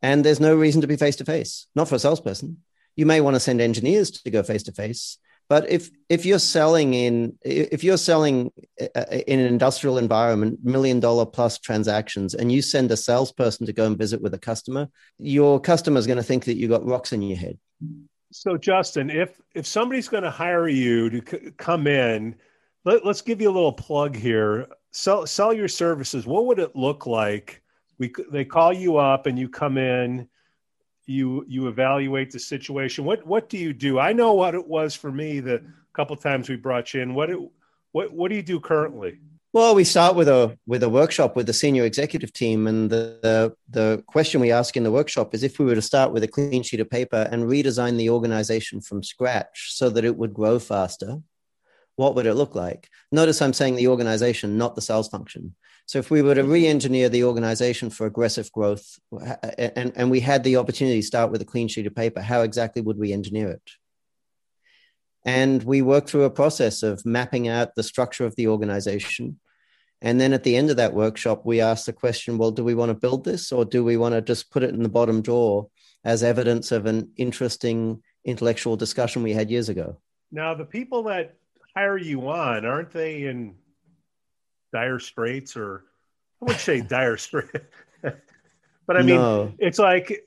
[0.00, 2.62] And there's no reason to be face to face, not for a salesperson.
[2.96, 5.18] You may want to send engineers to go face to face,
[5.50, 10.60] but if if you're selling in if you're selling uh, uh, in an industrial environment,
[10.64, 14.38] million dollar plus transactions, and you send a salesperson to go and visit with a
[14.38, 17.58] customer, your customer is going to think that you got rocks in your head.
[18.32, 22.36] So, Justin, if if somebody's going to hire you to c- come in,
[22.84, 24.68] let, us give you a little plug here.
[24.92, 26.26] Sell sell your services.
[26.26, 27.62] What would it look like?
[27.98, 30.28] We they call you up and you come in
[31.10, 34.94] you you evaluate the situation what what do you do i know what it was
[34.94, 35.62] for me the
[35.92, 37.38] couple times we brought you in what it,
[37.92, 39.18] what what do you do currently
[39.52, 43.18] well we start with a with a workshop with the senior executive team and the,
[43.22, 46.22] the the question we ask in the workshop is if we were to start with
[46.22, 50.32] a clean sheet of paper and redesign the organization from scratch so that it would
[50.32, 51.18] grow faster
[52.00, 55.54] what would it look like notice i'm saying the organization not the sales function
[55.90, 59.00] so if we were to re-engineer the organization for aggressive growth,
[59.58, 62.42] and, and we had the opportunity to start with a clean sheet of paper, how
[62.42, 63.70] exactly would we engineer it?
[65.24, 69.40] And we worked through a process of mapping out the structure of the organization.
[70.00, 72.76] And then at the end of that workshop, we asked the question, well, do we
[72.76, 75.22] want to build this or do we want to just put it in the bottom
[75.22, 75.70] drawer
[76.04, 79.98] as evidence of an interesting intellectual discussion we had years ago?
[80.30, 81.34] Now, the people that
[81.74, 83.54] hire you on, aren't they in
[84.72, 85.84] dire straits or
[86.42, 87.66] I would say dire straits.
[88.02, 89.52] but I mean, no.
[89.58, 90.24] it's like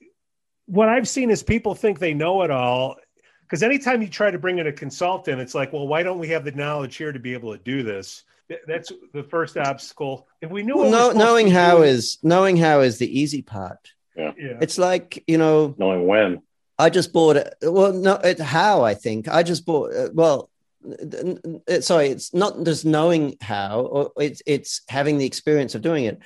[0.65, 2.97] what I've seen is people think they know it all.
[3.41, 6.29] Because anytime you try to bring in a consultant, it's like, well, why don't we
[6.29, 8.23] have the knowledge here to be able to do this?
[8.67, 10.27] That's the first obstacle.
[10.41, 13.91] If we knew, well, knowing how doing, is knowing how is the easy part.
[14.15, 14.31] Yeah.
[14.37, 14.57] yeah.
[14.61, 16.41] it's like you know knowing when.
[16.77, 17.55] I just bought it.
[17.61, 19.93] Well, no, it, how I think I just bought.
[19.93, 20.49] Uh, well,
[20.85, 26.05] Uh, sorry, it's not just knowing how, or it's it's having the experience of doing
[26.05, 26.19] it.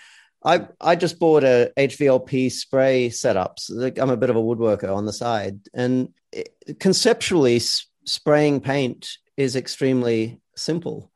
[0.44, 3.70] I I just bought a HVLP spray setups.
[4.00, 7.60] I'm a bit of a woodworker on the side, and it, conceptually,
[8.06, 11.12] spraying paint is extremely simple.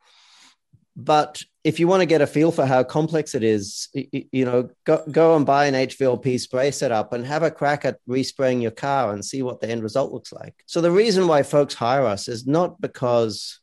[0.96, 4.68] But if you want to get a feel for how complex it is, you know,
[4.84, 8.72] go, go and buy an HVLP spray setup and have a crack at respraying your
[8.72, 10.54] car and see what the end result looks like.
[10.66, 13.60] So the reason why folks hire us is not because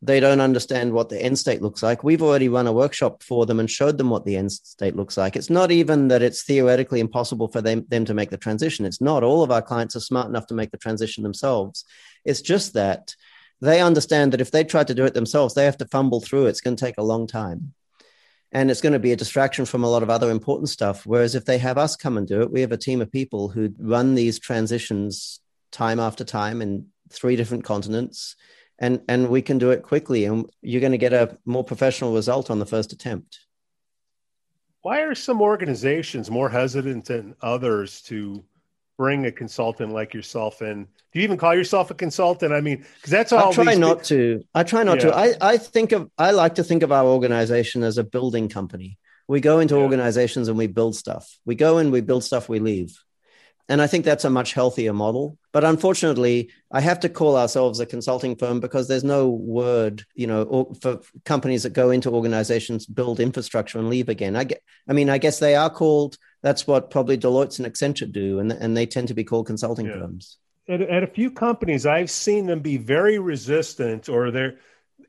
[0.00, 2.04] they don't understand what the end state looks like.
[2.04, 5.16] We've already run a workshop for them and showed them what the end state looks
[5.16, 5.36] like.
[5.36, 8.86] It's not even that it's theoretically impossible for them, them to make the transition.
[8.86, 9.22] It's not.
[9.22, 11.84] All of our clients are smart enough to make the transition themselves.
[12.24, 13.14] It's just that
[13.60, 16.46] they understand that if they try to do it themselves, they have to fumble through.
[16.46, 17.72] It's going to take a long time.
[18.52, 21.04] And it's going to be a distraction from a lot of other important stuff.
[21.04, 23.48] Whereas if they have us come and do it, we have a team of people
[23.48, 25.40] who run these transitions
[25.72, 28.36] time after time in three different continents
[28.78, 32.14] and and we can do it quickly and you're going to get a more professional
[32.14, 33.40] result on the first attempt
[34.82, 38.44] why are some organizations more hesitant than others to
[38.96, 42.78] bring a consultant like yourself in do you even call yourself a consultant i mean
[42.96, 45.10] because that's all i try not to i try not yeah.
[45.10, 48.48] to i i think of i like to think of our organization as a building
[48.48, 49.82] company we go into yeah.
[49.82, 52.96] organizations and we build stuff we go in we build stuff we leave
[53.68, 55.38] and I think that's a much healthier model.
[55.52, 60.26] But unfortunately, I have to call ourselves a consulting firm because there's no word, you
[60.26, 64.36] know, for companies that go into organizations, build infrastructure and leave again.
[64.36, 68.10] I get, I mean, I guess they are called, that's what probably Deloitte and Accenture
[68.10, 68.38] do.
[68.38, 69.94] And, and they tend to be called consulting yeah.
[69.94, 70.38] firms.
[70.68, 74.58] At, at a few companies, I've seen them be very resistant or they're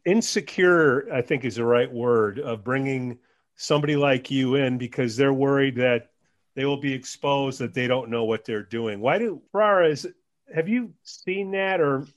[0.03, 3.19] insecure, I think is the right word, of bringing
[3.55, 6.09] somebody like you in because they're worried that
[6.55, 8.99] they will be exposed that they don't know what they're doing.
[8.99, 9.95] Why do Ferrara
[10.55, 12.07] have you seen that or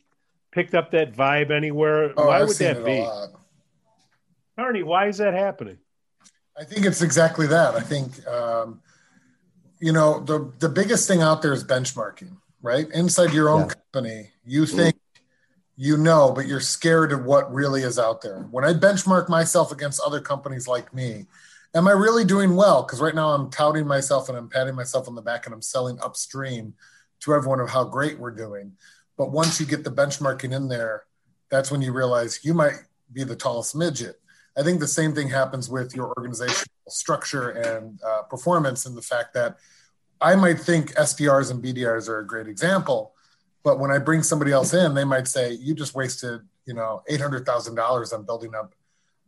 [0.51, 2.15] picked up that vibe anywhere?
[2.17, 3.07] Oh, why I've would that be?
[4.59, 5.77] Arnie, why is that happening?
[6.59, 7.75] I think it's exactly that.
[7.75, 8.81] I think um,
[9.81, 12.87] you know the the biggest thing out there is benchmarking, right?
[12.93, 13.75] Inside your own yeah.
[13.93, 14.77] company, you mm-hmm.
[14.77, 15.21] think mm.
[15.77, 18.41] you know, but you're scared of what really is out there.
[18.51, 21.27] When I benchmark myself against other companies like me,
[21.75, 22.83] am I really doing well?
[22.83, 25.63] Because right now I'm touting myself and I'm patting myself on the back and I'm
[25.63, 26.75] selling upstream
[27.21, 28.73] to everyone of how great we're doing.
[29.17, 31.05] But once you get the benchmarking in there,
[31.51, 32.77] that's when you realize you might
[33.13, 34.21] be the tallest midget.
[34.57, 39.03] I think the same thing happens with your organizational structure and uh, performance, and the
[39.03, 39.59] fact that
[40.21, 43.15] I might think SDRs and BDRs are a great example,
[43.63, 47.03] but when I bring somebody else in, they might say, "You just wasted, you know,
[47.09, 48.75] eight hundred thousand dollars on building up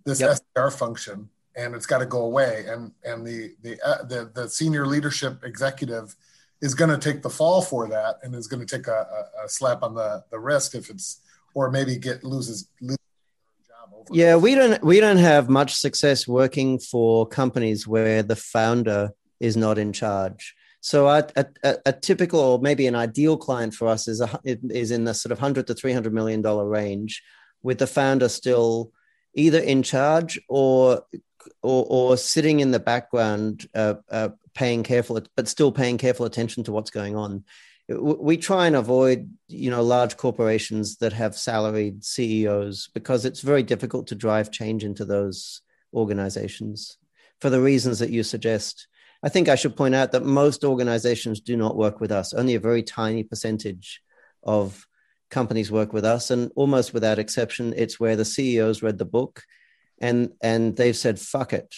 [0.05, 0.39] this yep.
[0.57, 2.65] SDR function." and it's got to go away.
[2.69, 6.17] And and the the uh, the, the senior leadership executive
[6.61, 9.45] is going to take the fall for that, and is going to take a, a,
[9.45, 11.21] a, slap on the the wrist if it's
[11.55, 12.69] or maybe get loses.
[12.81, 12.99] loses
[14.11, 19.57] yeah, we don't we don't have much success working for companies where the founder is
[19.57, 20.55] not in charge.
[20.81, 24.91] So a, a, a, typical or maybe an ideal client for us is a, is
[24.91, 27.23] in the sort of hundred to three hundred million dollar range,
[27.63, 28.93] with the founder still
[29.35, 31.05] either in charge or
[31.63, 36.65] or, or sitting in the background, uh, uh, paying careful, but still paying careful attention
[36.65, 37.45] to what's going on.
[38.01, 43.63] We try and avoid, you know, large corporations that have salaried CEOs because it's very
[43.63, 45.63] difficult to drive change into those
[45.95, 46.99] organizations
[47.41, 48.89] for the reasons that you suggest.
[49.23, 52.33] I think I should point out that most organizations do not work with us.
[52.33, 54.03] Only a very tiny percentage
[54.43, 54.87] of
[55.31, 59.43] companies work with us, and almost without exception, it's where the CEOs read the book
[60.01, 61.73] and and they've said fuck it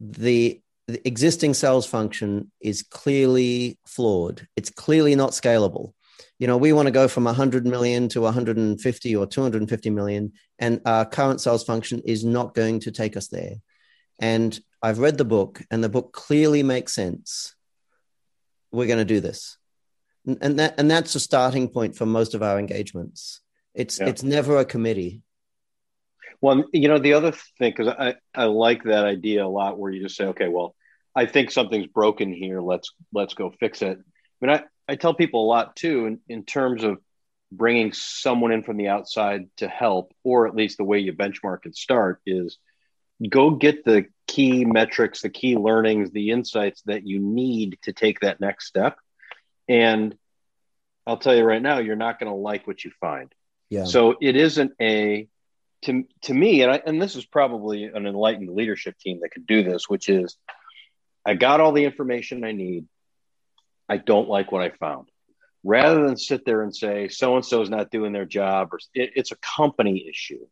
[0.00, 4.48] the, the existing sales function is clearly flawed.
[4.56, 5.92] It's clearly not scalable.
[6.38, 10.80] You know we want to go from 100 million to 150 or 250 million and
[10.86, 13.56] our current sales function is not going to take us there.
[14.18, 17.54] And i've read the book and the book clearly makes sense.
[18.72, 19.58] We're going to do this.
[20.40, 23.40] And that and that's a starting point for most of our engagements.
[23.74, 24.06] It's yeah.
[24.06, 25.22] it's never a committee.
[26.40, 29.90] Well, you know, the other thing, because I, I like that idea a lot where
[29.90, 30.76] you just say, okay, well,
[31.18, 32.60] I think something's broken here.
[32.60, 33.98] Let's let's go fix it.
[33.98, 36.98] I mean, I, I tell people a lot too in, in terms of
[37.50, 41.64] bringing someone in from the outside to help, or at least the way you benchmark
[41.64, 42.58] and start is
[43.28, 48.20] go get the key metrics, the key learnings, the insights that you need to take
[48.20, 48.96] that next step.
[49.68, 50.16] And
[51.04, 53.34] I'll tell you right now, you're not going to like what you find.
[53.70, 53.86] Yeah.
[53.86, 55.26] So it isn't a
[55.82, 59.46] to to me, and I, and this is probably an enlightened leadership team that could
[59.48, 60.36] do this, which is
[61.28, 62.86] I got all the information I need.
[63.86, 65.10] I don't like what I found.
[65.62, 68.78] Rather than sit there and say so and so is not doing their job, or
[68.94, 70.46] it, it's a company issue,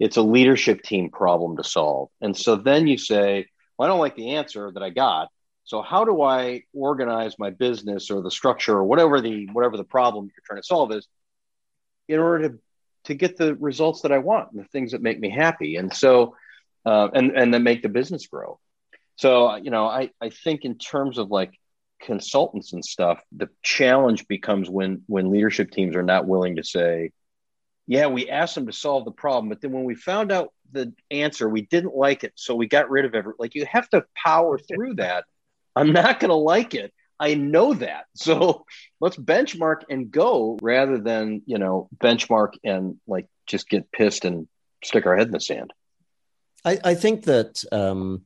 [0.00, 2.08] it's a leadership team problem to solve.
[2.20, 3.46] And so then you say,
[3.78, 5.28] well, I don't like the answer that I got.
[5.62, 9.84] So how do I organize my business or the structure or whatever the whatever the
[9.84, 11.06] problem you're trying to solve is
[12.08, 12.58] in order to
[13.04, 15.76] to get the results that I want and the things that make me happy.
[15.76, 16.34] And so
[16.84, 18.58] uh, and and then make the business grow.
[19.16, 21.58] So you know, I I think in terms of like
[22.00, 27.10] consultants and stuff, the challenge becomes when when leadership teams are not willing to say,
[27.86, 30.92] yeah, we asked them to solve the problem, but then when we found out the
[31.10, 33.24] answer, we didn't like it, so we got rid of it.
[33.38, 35.24] Like you have to power through that.
[35.74, 36.92] I'm not going to like it.
[37.18, 38.06] I know that.
[38.16, 38.64] So
[39.00, 44.48] let's benchmark and go rather than, you know, benchmark and like just get pissed and
[44.82, 45.72] stick our head in the sand.
[46.64, 48.22] I, I think that um,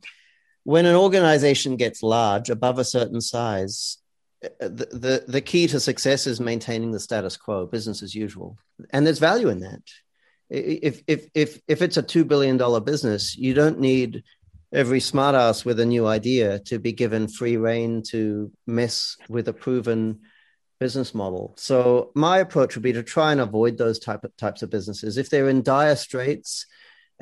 [0.70, 3.98] when an organization gets large above a certain size,
[4.44, 8.56] uh, the, the, the key to success is maintaining the status quo, business as usual.
[8.90, 9.82] And there's value in that.
[10.48, 14.22] If, if, if, if it's a $2 billion business, you don't need
[14.72, 19.52] every smartass with a new idea to be given free reign to mess with a
[19.52, 20.20] proven
[20.78, 21.52] business model.
[21.56, 25.18] So my approach would be to try and avoid those type of types of businesses.
[25.18, 26.66] If they're in dire straits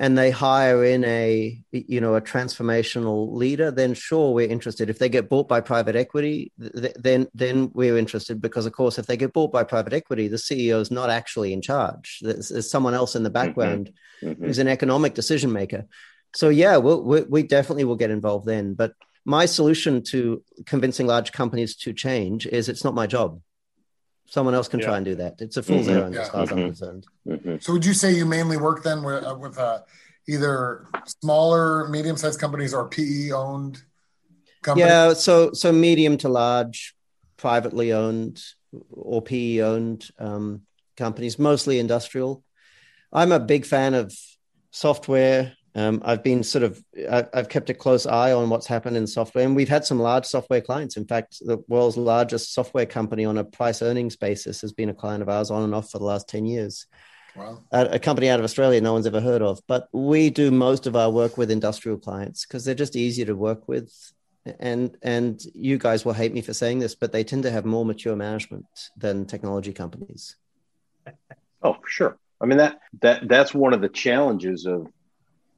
[0.00, 4.88] and they hire in a you know a transformational leader, then sure we're interested.
[4.88, 8.98] If they get bought by private equity, th- then then we're interested because of course
[8.98, 12.20] if they get bought by private equity, the CEO is not actually in charge.
[12.22, 13.46] There's, there's someone else in the mm-hmm.
[13.46, 14.44] background mm-hmm.
[14.44, 15.86] who's an economic decision maker
[16.34, 18.74] so yeah, we'll, we we definitely will get involved then.
[18.74, 18.92] But
[19.24, 23.40] my solution to convincing large companies to change is it's not my job.
[24.30, 24.86] Someone else can yeah.
[24.86, 25.40] try and do that.
[25.40, 25.96] It's a fool's mm-hmm.
[25.96, 26.20] errand yeah.
[26.20, 26.58] as far as mm-hmm.
[26.58, 27.06] I'm concerned.
[27.26, 27.56] Mm-hmm.
[27.60, 29.80] So would you say you mainly work then with, uh, with uh,
[30.28, 30.86] either
[31.22, 33.82] smaller, medium-sized companies or PE-owned
[34.62, 34.88] companies?
[34.88, 36.94] Yeah, so so medium to large,
[37.38, 38.42] privately owned
[38.90, 40.62] or PE-owned um,
[40.96, 42.44] companies, mostly industrial.
[43.10, 44.14] I'm a big fan of
[44.70, 49.06] software um, I've been sort of I've kept a close eye on what's happened in
[49.06, 50.96] software, and we've had some large software clients.
[50.96, 54.94] In fact, the world's largest software company on a price earnings basis has been a
[54.94, 56.86] client of ours on and off for the last ten years.
[57.36, 57.62] Wow.
[57.70, 60.96] A company out of Australia no one's ever heard of, but we do most of
[60.96, 63.92] our work with industrial clients because they're just easier to work with.
[64.58, 67.64] And and you guys will hate me for saying this, but they tend to have
[67.64, 70.36] more mature management than technology companies.
[71.62, 72.18] Oh, for sure.
[72.40, 74.88] I mean that that that's one of the challenges of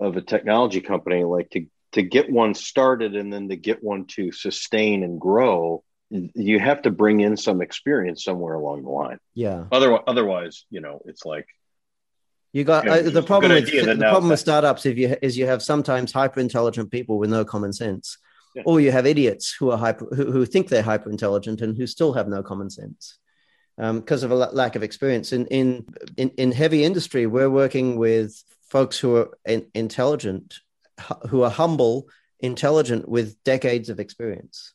[0.00, 4.06] of a technology company like to to get one started and then to get one
[4.06, 9.18] to sustain and grow you have to bring in some experience somewhere along the line.
[9.34, 9.64] Yeah.
[9.70, 11.46] Otherwise otherwise you know it's like
[12.52, 15.38] you got you know, uh, the problem with the problem with startups if you is
[15.38, 18.18] you have sometimes hyper intelligent people with no common sense.
[18.52, 18.64] Yeah.
[18.66, 21.86] or you have idiots who are hyper who, who think they're hyper intelligent and who
[21.86, 23.16] still have no common sense
[23.76, 25.32] because um, of a lack of experience.
[25.32, 25.86] In, in
[26.16, 30.60] in in heavy industry we're working with folks who are in, intelligent,
[31.28, 34.72] who are humble, intelligent with decades of experience.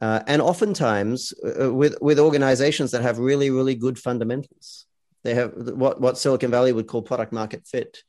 [0.00, 4.86] Uh, and oftentimes uh, with, with organizations that have really, really good fundamentals.
[5.22, 8.02] They have what, what Silicon Valley would call product market fit.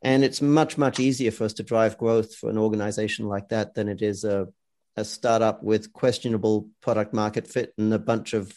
[0.00, 3.74] And it's much, much easier for us to drive growth for an organization like that
[3.74, 4.48] than it is a,
[4.96, 8.52] a startup with questionable product market fit and a bunch of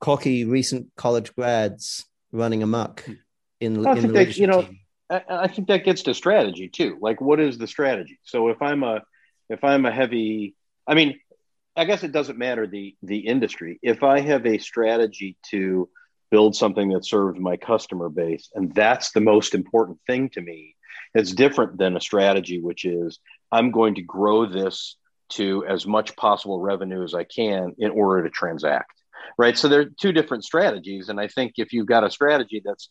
[0.00, 3.08] cocky recent college grads running amok
[3.62, 4.68] in, I in think that, you know,
[5.08, 6.98] I, I think that gets to strategy too.
[7.00, 8.18] Like, what is the strategy?
[8.24, 9.02] So if I'm a
[9.48, 10.54] if I'm a heavy,
[10.86, 11.18] I mean,
[11.76, 13.78] I guess it doesn't matter the the industry.
[13.82, 15.88] If I have a strategy to
[16.30, 20.74] build something that serves my customer base, and that's the most important thing to me,
[21.14, 23.18] it's different than a strategy which is
[23.50, 24.96] I'm going to grow this
[25.30, 28.92] to as much possible revenue as I can in order to transact.
[29.38, 29.56] Right.
[29.56, 31.08] So there are two different strategies.
[31.08, 32.90] And I think if you've got a strategy that's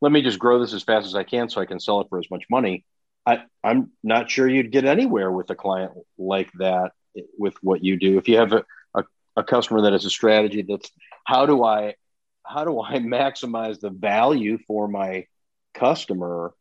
[0.00, 2.08] let me just grow this as fast as I can so I can sell it
[2.08, 2.84] for as much money.
[3.26, 6.92] I, I'm not sure you'd get anywhere with a client like that
[7.38, 8.18] with what you do.
[8.18, 9.04] If you have a, a,
[9.36, 10.90] a customer that has a strategy that's
[11.24, 11.96] how do I
[12.44, 15.26] how do I maximize the value for my
[15.74, 16.54] customer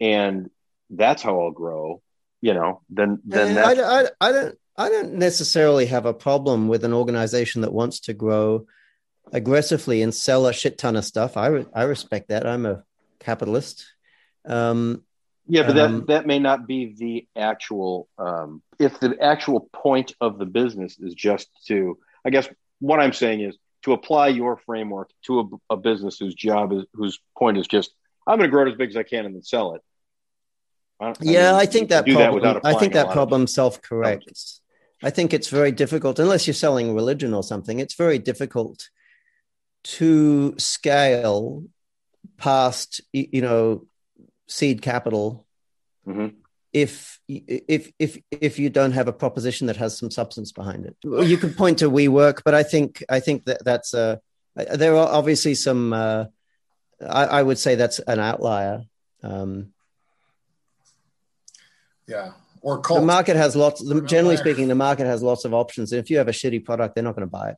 [0.00, 0.50] and
[0.90, 2.02] that's how I'll grow,
[2.40, 6.84] you know, then then I, I, I don't I don't necessarily have a problem with
[6.84, 8.66] an organization that wants to grow
[9.32, 11.36] aggressively and sell a shit ton of stuff.
[11.36, 12.46] I re- I respect that.
[12.46, 12.84] I'm a
[13.20, 13.86] capitalist.
[14.46, 15.02] Um,
[15.48, 18.08] yeah, but um, that that may not be the actual.
[18.18, 22.48] Um, if the actual point of the business is just to, I guess
[22.80, 26.84] what I'm saying is to apply your framework to a, a business whose job is
[26.92, 27.92] whose point is just
[28.26, 29.82] I'm going to grow it as big as I can and then sell it.
[30.98, 32.42] I, yeah, I, mean, I think that problem.
[32.42, 34.60] That I think that problem self corrects.
[35.02, 37.78] I think it's very difficult unless you're selling religion or something.
[37.78, 38.88] It's very difficult
[39.94, 41.64] to scale
[42.36, 43.86] past you know
[44.48, 45.46] seed capital
[46.06, 46.28] mm-hmm.
[46.72, 50.96] if if if if you don't have a proposition that has some substance behind it
[51.02, 54.20] you could point to WeWork but i think i think that that's a
[54.54, 56.24] there are obviously some uh,
[57.00, 58.84] I, I, would say that's an outlier
[59.22, 59.72] um,
[62.06, 62.32] Yeah.
[62.62, 63.00] Or cult.
[63.00, 63.82] The market has lots.
[63.82, 65.92] The, generally speaking, the market has lots of options.
[65.92, 67.56] And if you have a shitty product, they're not going to buy it.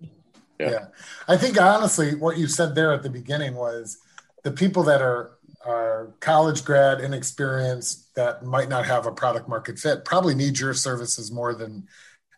[0.58, 0.70] Yeah.
[0.70, 0.86] yeah.
[1.26, 3.98] I think honestly, what you said there at the beginning was
[4.44, 5.32] the people that are
[5.66, 10.72] are college grad, inexperienced, that might not have a product market fit, probably need your
[10.72, 11.86] services more than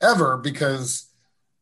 [0.02, 1.06] ever because,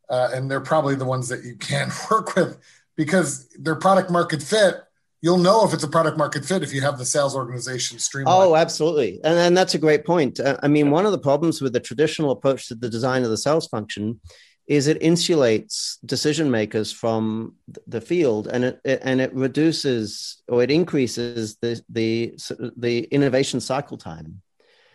[0.08, 2.58] uh, and they're probably the ones that you can work with
[2.96, 4.76] because their product market fit
[5.20, 8.50] you'll know if it's a product market fit if you have the sales organization streamlined.
[8.50, 9.20] Oh, absolutely.
[9.24, 10.38] And, and that's a great point.
[10.38, 13.30] Uh, I mean, one of the problems with the traditional approach to the design of
[13.30, 14.20] the sales function
[14.68, 17.54] is it insulates decision makers from
[17.86, 22.34] the field and it, it, and it reduces or it increases the the
[22.76, 24.42] the innovation cycle time.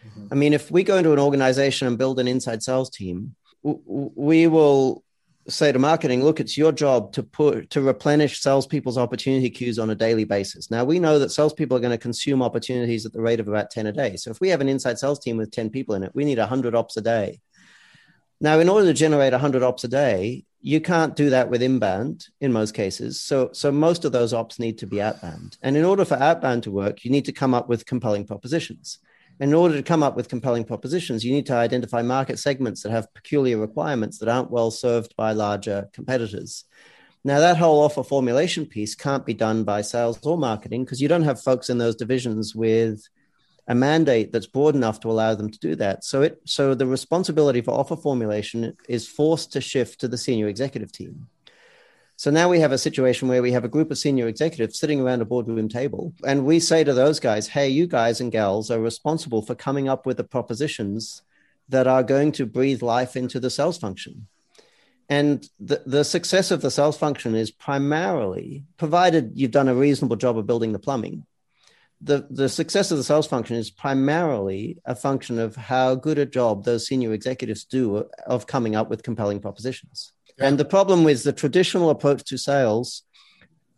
[0.05, 0.27] Mm-hmm.
[0.33, 4.47] i mean if we go into an organization and build an inside sales team we
[4.47, 5.01] will
[5.47, 9.89] say to marketing look it's your job to put to replenish salespeople's opportunity queues on
[9.89, 10.69] a daily basis.
[10.69, 13.71] Now we know that salespeople are going to consume opportunities at the rate of about
[13.71, 14.15] 10 a day.
[14.15, 16.37] So if we have an inside sales team with 10 people in it we need
[16.37, 17.39] 100 ops a day
[18.43, 22.27] now, in order to generate 100 ops a day, you can't do that with inbound
[22.41, 23.21] in most cases.
[23.21, 25.57] So, so most of those ops need to be outbound.
[25.61, 28.99] And in order for outbound to work, you need to come up with compelling propositions.
[29.39, 32.91] In order to come up with compelling propositions, you need to identify market segments that
[32.91, 36.65] have peculiar requirements that aren't well served by larger competitors.
[37.23, 41.07] Now, that whole offer formulation piece can't be done by sales or marketing because you
[41.07, 43.07] don't have folks in those divisions with
[43.67, 46.03] a mandate that's broad enough to allow them to do that.
[46.03, 50.47] So it so the responsibility for offer formulation is forced to shift to the senior
[50.47, 51.27] executive team.
[52.15, 55.01] So now we have a situation where we have a group of senior executives sitting
[55.01, 58.69] around a boardroom table, and we say to those guys, "Hey, you guys and gals
[58.69, 61.21] are responsible for coming up with the propositions
[61.69, 64.27] that are going to breathe life into the sales function."
[65.09, 70.15] And the, the success of the sales function is primarily, provided you've done a reasonable
[70.15, 71.25] job of building the plumbing,
[72.03, 76.25] the, the success of the sales function is primarily a function of how good a
[76.25, 80.11] job those senior executives do of coming up with compelling propositions.
[80.37, 80.47] Yeah.
[80.47, 83.03] And the problem with the traditional approach to sales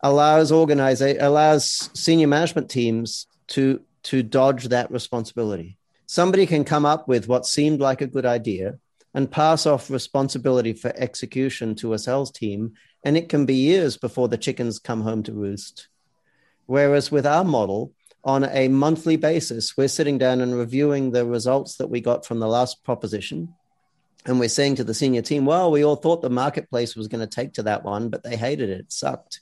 [0.00, 5.78] allows organize allows senior management teams to to dodge that responsibility.
[6.06, 8.78] Somebody can come up with what seemed like a good idea
[9.14, 12.74] and pass off responsibility for execution to a sales team,
[13.04, 15.88] and it can be years before the chickens come home to roost.
[16.66, 17.92] Whereas with our model,
[18.26, 22.40] on a monthly basis, we're sitting down and reviewing the results that we got from
[22.40, 23.54] the last proposition.
[24.26, 27.20] And we're saying to the senior team, well, we all thought the marketplace was going
[27.20, 28.80] to take to that one, but they hated it.
[28.80, 29.40] It sucked.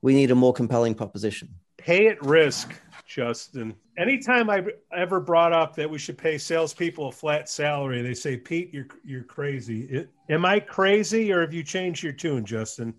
[0.00, 1.48] We need a more compelling proposition.
[1.76, 2.72] Pay at risk,
[3.04, 3.74] Justin.
[3.98, 4.64] Anytime I
[4.96, 8.86] ever brought up that we should pay salespeople a flat salary, they say, Pete, you're,
[9.04, 9.82] you're crazy.
[9.86, 12.94] It, am I crazy or have you changed your tune, Justin?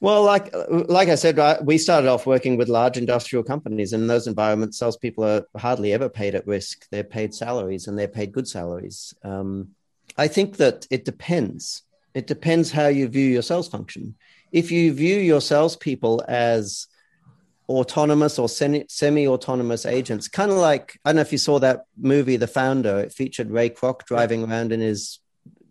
[0.00, 0.54] Well, like
[0.88, 4.78] like I said, we started off working with large industrial companies, and in those environments,
[4.78, 6.86] salespeople are hardly ever paid at risk.
[6.90, 9.12] They're paid salaries, and they're paid good salaries.
[9.24, 9.70] Um,
[10.16, 11.82] I think that it depends.
[12.14, 14.14] It depends how you view your sales function.
[14.52, 16.86] If you view your salespeople as
[17.68, 21.86] autonomous or semi autonomous agents, kind of like I don't know if you saw that
[22.00, 23.00] movie, The Founder.
[23.00, 25.18] It featured Ray Kroc driving around in his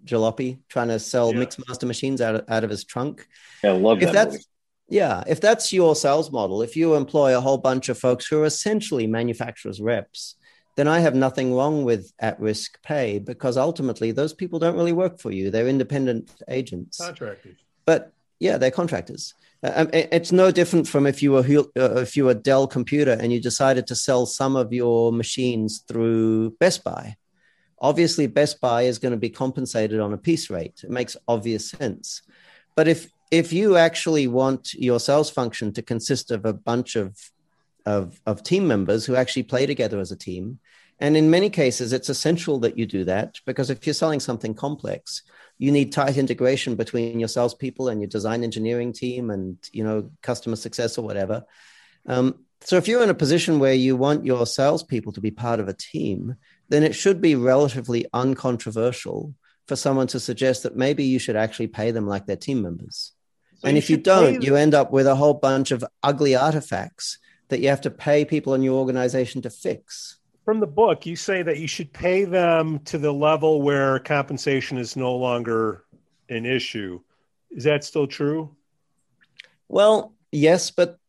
[0.08, 1.42] jalopy trying to sell yeah.
[1.42, 3.28] Mixmaster machines out of, out of his trunk.
[3.64, 4.14] Yeah, I love if that.
[4.14, 4.46] That's, movie.
[4.90, 8.42] Yeah, if that's your sales model, if you employ a whole bunch of folks who
[8.42, 10.36] are essentially manufacturers' reps,
[10.78, 14.94] then I have nothing wrong with at risk pay because ultimately those people don't really
[14.94, 15.52] work for you.
[15.52, 17.00] They're independent agents.
[17.00, 17.58] Contractors.
[17.86, 19.34] But yeah, they're contractors.
[19.64, 21.44] Uh, um, it's no different from if you were
[21.76, 25.84] uh, if you were Dell Computer and you decided to sell some of your machines
[25.88, 27.18] through Best Buy
[27.80, 30.82] obviously Best Buy is going to be compensated on a piece rate.
[30.84, 32.22] It makes obvious sense.
[32.76, 37.18] But if if you actually want your sales function to consist of a bunch of,
[37.86, 40.60] of, of team members who actually play together as a team,
[41.00, 44.56] and in many cases, it's essential that you do that because if you're selling something
[44.56, 45.22] complex,
[45.60, 50.10] you need tight integration between your salespeople and your design engineering team and you know
[50.22, 51.44] customer success or whatever.
[52.08, 55.60] Um, so if you're in a position where you want your salespeople to be part
[55.60, 56.36] of a team,
[56.70, 59.34] then it should be relatively uncontroversial
[59.68, 63.14] for someone to suggest that maybe you should actually pay them like they're team members.
[63.60, 66.36] So and you if you don't, you end up with a whole bunch of ugly
[66.36, 70.20] artifacts that you have to pay people in your organization to fix.
[70.46, 74.78] From the book, you say that you should pay them to the level where compensation
[74.78, 75.84] is no longer
[76.30, 77.02] an issue.
[77.52, 78.56] Is that still true?
[79.68, 81.00] Well, yes, but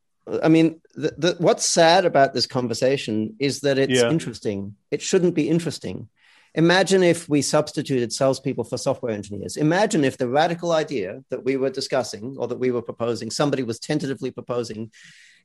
[0.42, 4.10] I mean, the, the, what's sad about this conversation is that it's yeah.
[4.10, 4.74] interesting.
[4.90, 6.08] It shouldn't be interesting.
[6.54, 9.56] Imagine if we substituted salespeople for software engineers.
[9.56, 13.62] Imagine if the radical idea that we were discussing or that we were proposing, somebody
[13.62, 14.90] was tentatively proposing,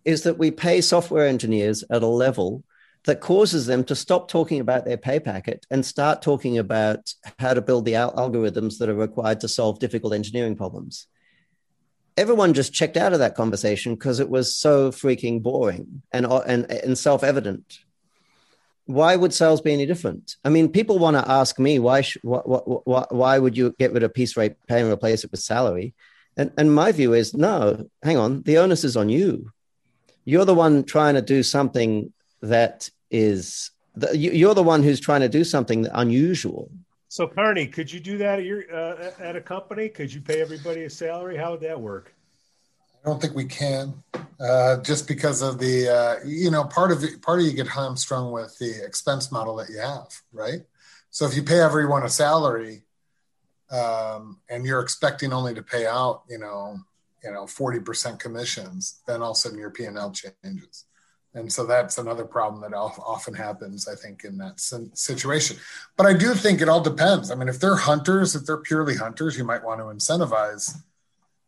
[0.05, 2.63] is that we pay software engineers at a level
[3.05, 7.53] that causes them to stop talking about their pay packet and start talking about how
[7.53, 11.07] to build the al- algorithms that are required to solve difficult engineering problems.
[12.15, 16.71] Everyone just checked out of that conversation because it was so freaking boring and, and,
[16.71, 17.79] and self evident.
[18.85, 20.35] Why would sales be any different?
[20.43, 23.93] I mean, people want to ask me why, sh- why, why, why would you get
[23.93, 25.93] rid of piece rate pay and replace it with salary?
[26.35, 29.51] And, and my view is no, hang on, the onus is on you.
[30.25, 32.11] You're the one trying to do something
[32.41, 36.69] that is the, you're the one who's trying to do something unusual.
[37.13, 39.87] So, Carney, could you do that at your uh, at a company?
[39.87, 41.37] Could you pay everybody a salary?
[41.37, 42.11] How would that work?
[43.05, 44.01] I don't think we can,
[44.39, 47.67] uh, just because of the uh, you know part of it, part of you get
[47.67, 50.61] hamstrung with the expense model that you have, right?
[51.11, 52.81] So if you pay everyone a salary,
[53.69, 56.79] um, and you're expecting only to pay out, you know,
[57.23, 60.85] you know, forty percent commissions, then all of a sudden your P and L changes
[61.35, 65.57] and so that's another problem that often happens i think in that situation.
[65.97, 67.31] But i do think it all depends.
[67.31, 70.75] I mean if they're hunters if they're purely hunters you might want to incentivize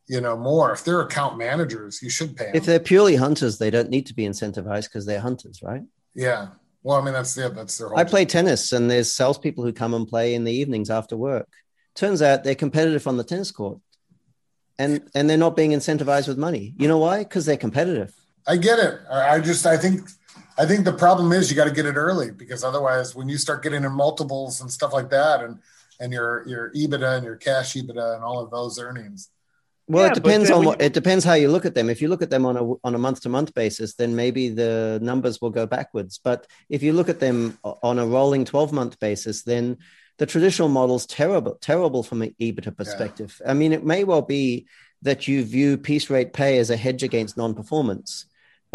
[0.07, 0.71] you know more.
[0.71, 2.55] If they're account managers you should pay them.
[2.55, 5.83] if they're purely hunters they don't need to be incentivized because they're hunters right?
[6.13, 6.47] Yeah.
[6.83, 9.73] Well i mean that's yeah that's their whole i play tennis and there's salespeople who
[9.73, 11.49] come and play in the evenings after work.
[11.95, 13.79] Turns out they're competitive on the tennis court
[14.77, 16.73] and and they're not being incentivized with money.
[16.77, 17.19] You know why?
[17.19, 18.13] Because they're competitive
[18.47, 18.99] I get it.
[19.11, 20.07] I just I think
[20.57, 23.37] I think the problem is you got to get it early because otherwise, when you
[23.37, 25.59] start getting in multiples and stuff like that, and
[25.99, 29.29] and your your EBITDA and your cash EBITDA and all of those earnings.
[29.87, 30.87] Well, yeah, it depends on what you...
[30.87, 31.89] it depends how you look at them.
[31.89, 34.49] If you look at them on a on a month to month basis, then maybe
[34.49, 36.19] the numbers will go backwards.
[36.23, 39.77] But if you look at them on a rolling twelve month basis, then
[40.17, 43.39] the traditional model's terrible terrible from an EBITDA perspective.
[43.41, 43.51] Yeah.
[43.51, 44.67] I mean, it may well be
[45.01, 48.25] that you view piece rate pay as a hedge against non performance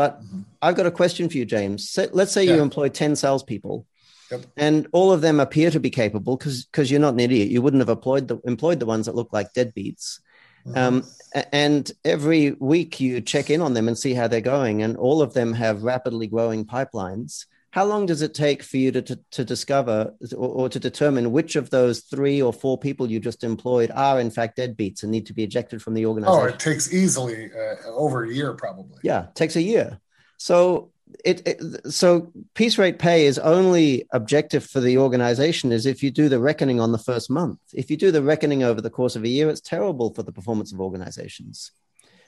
[0.00, 0.40] but mm-hmm.
[0.62, 1.98] I've got a question for you, James.
[2.12, 2.54] let's say yeah.
[2.54, 3.84] you employ 10 salespeople
[4.30, 4.46] yep.
[4.56, 7.50] and all of them appear to be capable because because you're not an idiot.
[7.50, 10.20] You wouldn't have employed the, employed the ones that look like deadbeats.
[10.66, 10.78] Mm-hmm.
[10.78, 11.04] Um,
[11.52, 14.82] and every week you check in on them and see how they're going.
[14.82, 18.90] And all of them have rapidly growing pipelines how long does it take for you
[18.90, 23.10] to, to, to discover or, or, to determine which of those three or four people
[23.10, 26.40] you just employed are in fact deadbeats and need to be ejected from the organization?
[26.40, 28.98] Oh, it takes easily uh, over a year, probably.
[29.02, 30.00] Yeah, it takes a year.
[30.36, 30.90] So
[31.24, 36.10] it, it, so piece rate pay is only objective for the organization is if you
[36.10, 37.60] do the reckoning on the first month.
[37.72, 40.32] If you do the reckoning over the course of a year, it's terrible for the
[40.32, 41.70] performance of organizations.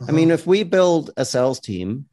[0.00, 0.12] I uh-huh.
[0.12, 2.06] mean, if we build a sales team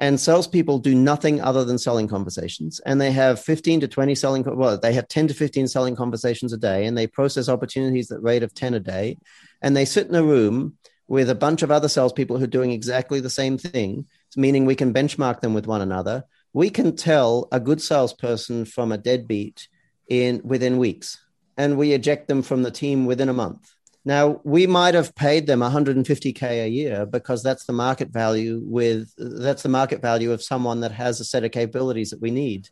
[0.00, 2.80] and salespeople do nothing other than selling conversations.
[2.86, 6.54] And they have 15 to 20 selling, well, they have 10 to 15 selling conversations
[6.54, 9.18] a day, and they process opportunities at rate of 10 a day.
[9.60, 12.72] And they sit in a room with a bunch of other salespeople who are doing
[12.72, 16.24] exactly the same thing, meaning we can benchmark them with one another.
[16.54, 19.68] We can tell a good salesperson from a deadbeat
[20.08, 21.18] in within weeks,
[21.58, 23.70] and we eject them from the team within a month.
[24.04, 29.12] Now, we might have paid them 150k a year because that's the market value with
[29.18, 32.70] that's the market value of someone that has a set of capabilities that we need.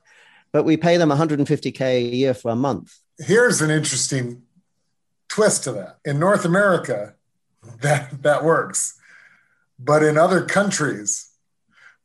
[0.53, 2.97] But we pay them 150k a year for a month.
[3.19, 4.43] Here's an interesting
[5.29, 5.99] twist to that.
[6.05, 7.15] In North America,
[7.83, 8.99] that that works.
[9.79, 11.31] But in other countries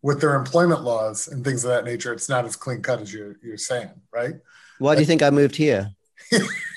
[0.01, 3.13] with their employment laws and things of that nature, it's not as clean cut as
[3.13, 4.36] you're you're saying, right?
[4.80, 5.91] Why do you think I moved here?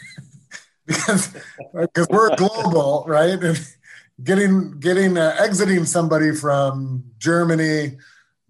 [0.87, 1.35] because
[1.73, 3.43] because we're global, right?
[3.43, 3.59] And
[4.23, 7.99] getting getting uh, exiting somebody from Germany,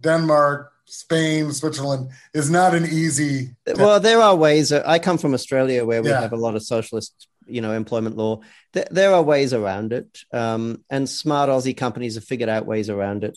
[0.01, 3.57] Denmark, Spain, Switzerland is not an easy.
[3.75, 4.73] Well, there are ways.
[4.73, 6.21] Uh, I come from Australia, where we yeah.
[6.21, 8.41] have a lot of socialist, you know, employment law.
[8.73, 12.89] There, there are ways around it, um, and smart Aussie companies have figured out ways
[12.89, 13.37] around it.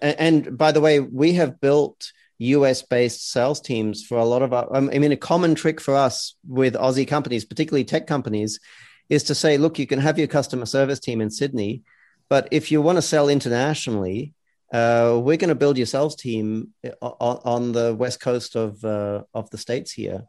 [0.00, 4.52] And by the way, we have built US based sales teams for a lot of
[4.52, 8.60] our, um, I mean, a common trick for us with Aussie companies, particularly tech companies,
[9.08, 11.82] is to say, look, you can have your customer service team in Sydney,
[12.28, 14.34] but if you want to sell internationally,
[14.72, 19.22] uh, we're going to build your sales team on, on the west coast of uh,
[19.32, 20.24] of the states here,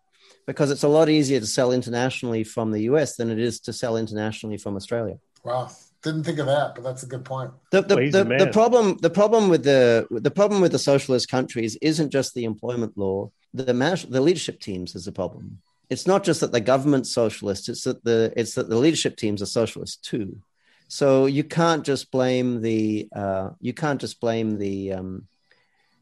[0.48, 3.74] because it's a lot easier to sell internationally from the US than it is to
[3.74, 5.18] sell internationally from Australia.
[5.44, 5.70] Wow,
[6.02, 7.52] didn't think of that, but that's a good point.
[7.72, 11.78] The, the, the, the, problem the problem with the the problem with the socialist countries
[11.82, 13.32] isn't just the employment law.
[13.54, 13.74] The
[14.10, 15.60] the leadership teams is a problem.
[15.90, 17.68] It's not just that the government's socialist.
[17.68, 20.42] It's that the it's that the leadership teams are socialist too.
[20.88, 25.28] So you can't just blame the uh, you can't just blame the, um,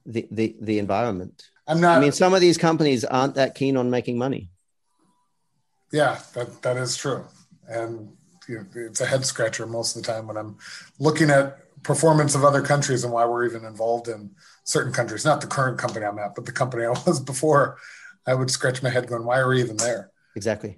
[0.05, 1.49] the the the environment.
[1.67, 1.97] I'm not.
[1.97, 4.49] I mean, some of these companies aren't that keen on making money.
[5.91, 7.25] Yeah, that that is true,
[7.67, 8.16] and you know,
[8.47, 10.57] it's a head scratcher most of the time when I'm
[10.99, 14.31] looking at performance of other countries and why we're even involved in
[14.63, 15.25] certain countries.
[15.25, 17.77] Not the current company I'm at, but the company I was before.
[18.25, 20.11] I would scratch my head going, why are we even there?
[20.35, 20.77] Exactly.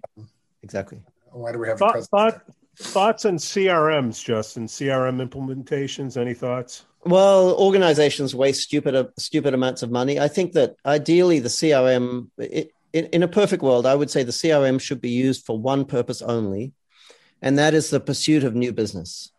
[0.61, 1.01] Exactly.
[1.31, 2.41] Why do we have thought, a thought,
[2.77, 4.67] thoughts on CRMs, Justin?
[4.67, 6.15] CRM implementations?
[6.15, 6.85] Any thoughts?
[7.05, 10.19] Well, organizations waste stupid stupid amounts of money.
[10.19, 14.23] I think that ideally the CRM, it, in, in a perfect world, I would say
[14.23, 16.73] the CRM should be used for one purpose only,
[17.41, 19.31] and that is the pursuit of new business.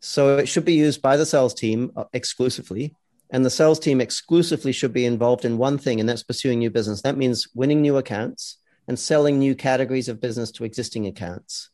[0.00, 2.94] So it should be used by the sales team uh, exclusively,
[3.30, 6.70] and the sales team exclusively should be involved in one thing, and that's pursuing new
[6.70, 7.02] business.
[7.02, 11.70] That means winning new accounts and selling new categories of business to existing accounts.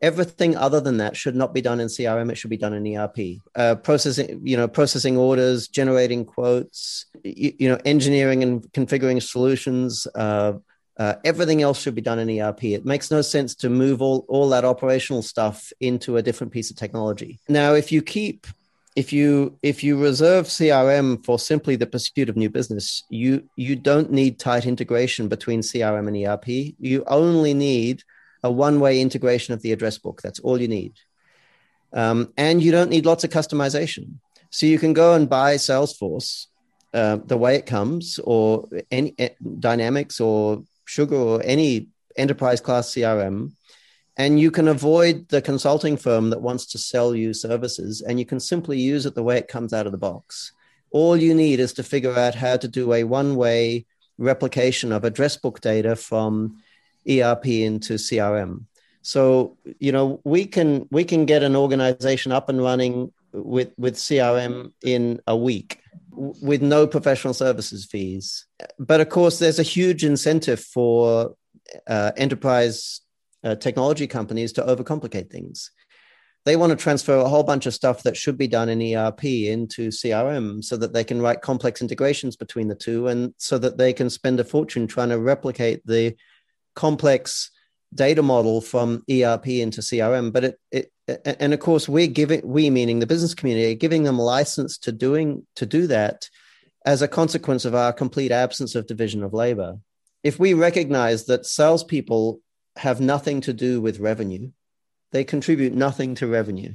[0.00, 2.30] Everything other than that should not be done in CRM.
[2.30, 3.40] It should be done in ERP.
[3.56, 10.06] Uh, processing, you know, processing orders, generating quotes, you, you know, engineering and configuring solutions.
[10.14, 10.54] Uh,
[10.98, 12.64] uh, everything else should be done in ERP.
[12.64, 16.70] It makes no sense to move all, all that operational stuff into a different piece
[16.70, 17.38] of technology.
[17.48, 18.46] Now, if you keep
[18.96, 23.76] if you if you reserve crm for simply the pursuit of new business you you
[23.76, 26.48] don't need tight integration between crm and erp
[26.80, 28.02] you only need
[28.42, 30.94] a one-way integration of the address book that's all you need
[31.92, 34.14] um, and you don't need lots of customization
[34.50, 36.46] so you can go and buy salesforce
[36.92, 39.28] uh, the way it comes or any uh,
[39.60, 43.52] dynamics or sugar or any enterprise class crm
[44.18, 48.26] and you can avoid the consulting firm that wants to sell you services and you
[48.26, 50.50] can simply use it the way it comes out of the box.
[50.90, 53.86] All you need is to figure out how to do a one way
[54.18, 56.60] replication of address book data from
[57.08, 58.64] erp into crm
[59.00, 63.12] so you know we can we can get an organization up and running
[63.42, 65.80] with with crm in a week
[66.10, 68.46] with no professional services fees
[68.78, 71.34] but of course there's a huge incentive for
[71.86, 73.00] uh, enterprise
[73.44, 75.70] uh, technology companies to overcomplicate things.
[76.44, 79.24] They want to transfer a whole bunch of stuff that should be done in ERP
[79.24, 83.76] into CRM so that they can write complex integrations between the two and so that
[83.76, 86.16] they can spend a fortune trying to replicate the
[86.74, 87.50] complex
[87.94, 90.32] data model from ERP into CRM.
[90.32, 90.92] But it, it
[91.24, 95.46] and of course we're giving we meaning the business community giving them license to doing
[95.56, 96.28] to do that
[96.84, 99.78] as a consequence of our complete absence of division of labor.
[100.22, 102.40] If we recognize that salespeople
[102.78, 104.50] have nothing to do with revenue.
[105.10, 106.74] They contribute nothing to revenue.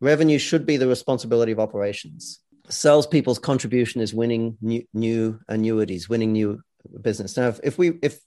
[0.00, 2.40] Revenue should be the responsibility of operations.
[2.68, 6.60] Salespeople's contribution is winning new, new annuities, winning new
[7.00, 7.36] business.
[7.36, 8.20] Now, if, if we if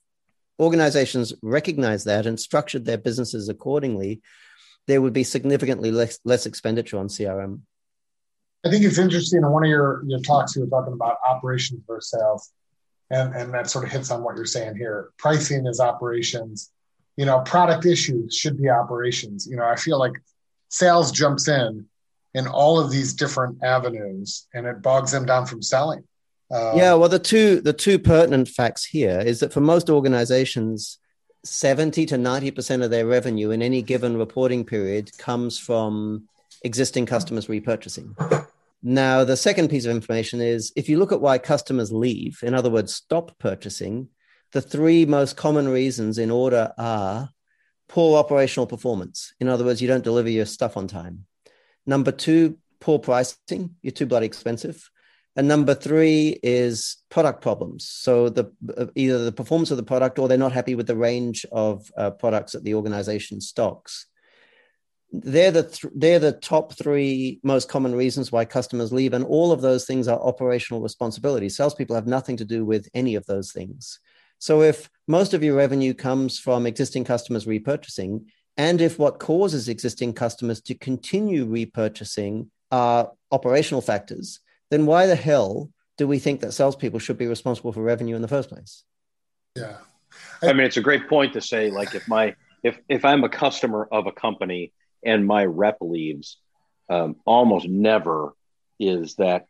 [0.59, 4.21] organizations recognize that and structured their businesses accordingly,
[4.87, 7.61] there would be significantly less less expenditure on CRM.
[8.65, 11.81] I think it's interesting in one of your, your talks you were talking about operations
[11.85, 12.51] versus sales.
[13.11, 15.11] And, and that sort of hits on what you're saying here.
[15.19, 16.71] Pricing is operations,
[17.17, 20.13] you know product issues should be operations you know i feel like
[20.69, 21.85] sales jumps in
[22.33, 26.03] in all of these different avenues and it bogs them down from selling
[26.51, 30.99] um, yeah well the two the two pertinent facts here is that for most organizations
[31.45, 36.27] 70 to 90% of their revenue in any given reporting period comes from
[36.63, 38.15] existing customers repurchasing
[38.81, 42.53] now the second piece of information is if you look at why customers leave in
[42.53, 44.09] other words stop purchasing
[44.51, 47.29] the three most common reasons in order are
[47.87, 49.33] poor operational performance.
[49.39, 51.25] In other words, you don't deliver your stuff on time.
[51.85, 53.75] Number two, poor pricing.
[53.81, 54.89] You're too bloody expensive.
[55.35, 57.87] And number three is product problems.
[57.87, 58.51] So the
[58.95, 62.11] either the performance of the product or they're not happy with the range of uh,
[62.11, 64.07] products that the organization stocks.
[65.11, 69.51] They're the th- they're the top three most common reasons why customers leave, and all
[69.51, 71.55] of those things are operational responsibilities.
[71.57, 73.99] Salespeople have nothing to do with any of those things.
[74.39, 78.25] So if most of your revenue comes from existing customers repurchasing,
[78.57, 84.39] and if what causes existing customers to continue repurchasing are operational factors,
[84.71, 88.21] then why the hell do we think that salespeople should be responsible for revenue in
[88.21, 88.83] the first place?
[89.55, 89.77] Yeah.
[90.41, 93.23] I, I mean, it's a great point to say, like, if my if if I'm
[93.23, 96.37] a customer of a company and my rep leaves,
[96.89, 98.33] um, almost never
[98.79, 99.47] is that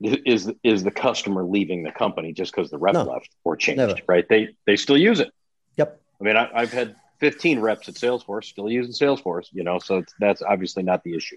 [0.00, 3.78] is is the customer leaving the company just because the rep no, left or changed,
[3.78, 3.96] never.
[4.06, 4.26] right?
[4.28, 5.30] They they still use it.
[5.76, 6.00] Yep.
[6.20, 10.04] I mean, I, have had 15 reps at Salesforce still using Salesforce, you know, so
[10.20, 11.36] that's obviously not the issue.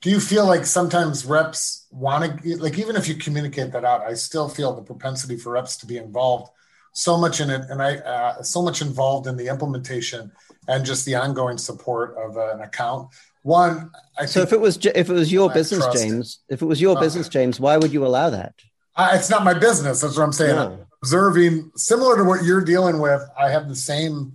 [0.00, 4.02] Do you feel like sometimes reps want to like even if you communicate that out,
[4.02, 6.50] I still feel the propensity for reps to be involved
[6.92, 10.32] so much in it, and I uh, so much involved in the implementation
[10.68, 13.08] and just the ongoing support of an account
[13.48, 16.80] one, I so if it was if it was your business, James, if it was
[16.80, 18.54] your business, James, why would you allow that?
[18.94, 20.02] I, it's not my business.
[20.02, 20.56] That's what I'm saying.
[20.56, 20.86] No.
[21.02, 24.34] Observing, similar to what you're dealing with, I have the same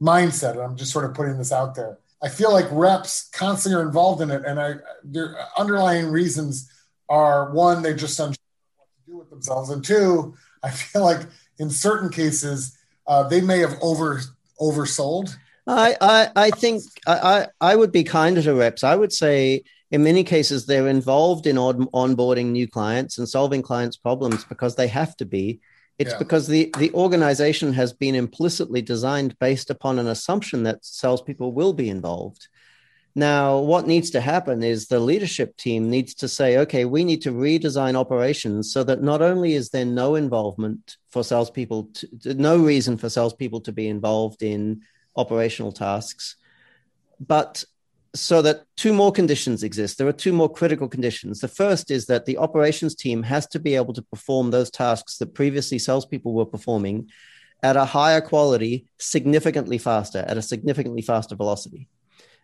[0.00, 0.64] mindset.
[0.64, 1.98] I'm just sort of putting this out there.
[2.24, 6.70] I feel like reps constantly are involved in it, and I their underlying reasons
[7.10, 8.38] are one, they just unsure
[8.76, 11.26] what to do with themselves, and two, I feel like
[11.58, 14.22] in certain cases uh, they may have over
[14.58, 15.36] oversold.
[15.66, 18.84] I I, I think I, I would be kinder to reps.
[18.84, 23.60] I would say in many cases they're involved in on, onboarding new clients and solving
[23.60, 25.60] clients' problems because they have to be.
[25.98, 26.18] It's yeah.
[26.18, 31.72] because the, the organization has been implicitly designed based upon an assumption that salespeople will
[31.72, 32.48] be involved.
[33.16, 37.22] Now, what needs to happen is the leadership team needs to say, okay, we need
[37.22, 42.58] to redesign operations so that not only is there no involvement for salespeople, to, no
[42.58, 44.82] reason for salespeople to be involved in
[45.14, 46.34] operational tasks,
[47.20, 47.64] but
[48.14, 49.98] so that two more conditions exist.
[49.98, 51.40] There are two more critical conditions.
[51.40, 55.18] The first is that the operations team has to be able to perform those tasks
[55.18, 57.10] that previously salespeople were performing
[57.62, 61.88] at a higher quality, significantly faster, at a significantly faster velocity.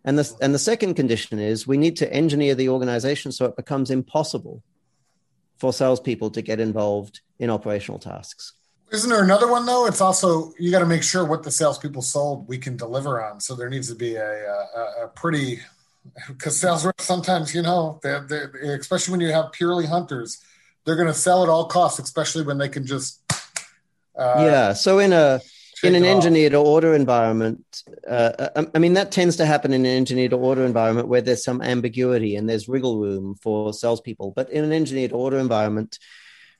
[0.04, 3.56] And the, and the second condition is we need to engineer the organization so it
[3.56, 4.62] becomes impossible
[5.58, 8.54] for salespeople to get involved in operational tasks.
[8.92, 9.86] Isn't there another one though?
[9.86, 13.40] It's also you got to make sure what the salespeople sold we can deliver on.
[13.40, 15.60] So there needs to be a, a, a pretty
[16.26, 20.42] because sales reps sometimes you know they're, they're, especially when you have purely hunters,
[20.84, 23.20] they're going to sell at all costs, especially when they can just.
[24.16, 24.72] Uh, yeah.
[24.72, 25.40] So in a
[25.84, 30.32] in an engineered order environment, uh, I mean that tends to happen in an engineered
[30.32, 34.32] order environment where there's some ambiguity and there's wriggle room for salespeople.
[34.34, 35.98] But in an engineered order environment,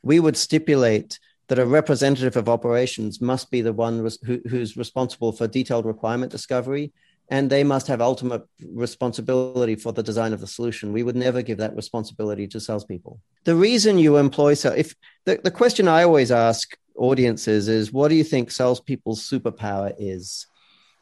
[0.03, 1.19] we would stipulate
[1.51, 5.85] that a representative of operations must be the one res- who, who's responsible for detailed
[5.85, 6.93] requirement discovery
[7.29, 10.93] and they must have ultimate responsibility for the design of the solution.
[10.93, 13.19] We would never give that responsibility to salespeople.
[13.43, 14.95] The reason you employ so if
[15.25, 20.47] the, the question I always ask audiences is what do you think salespeople's superpower is?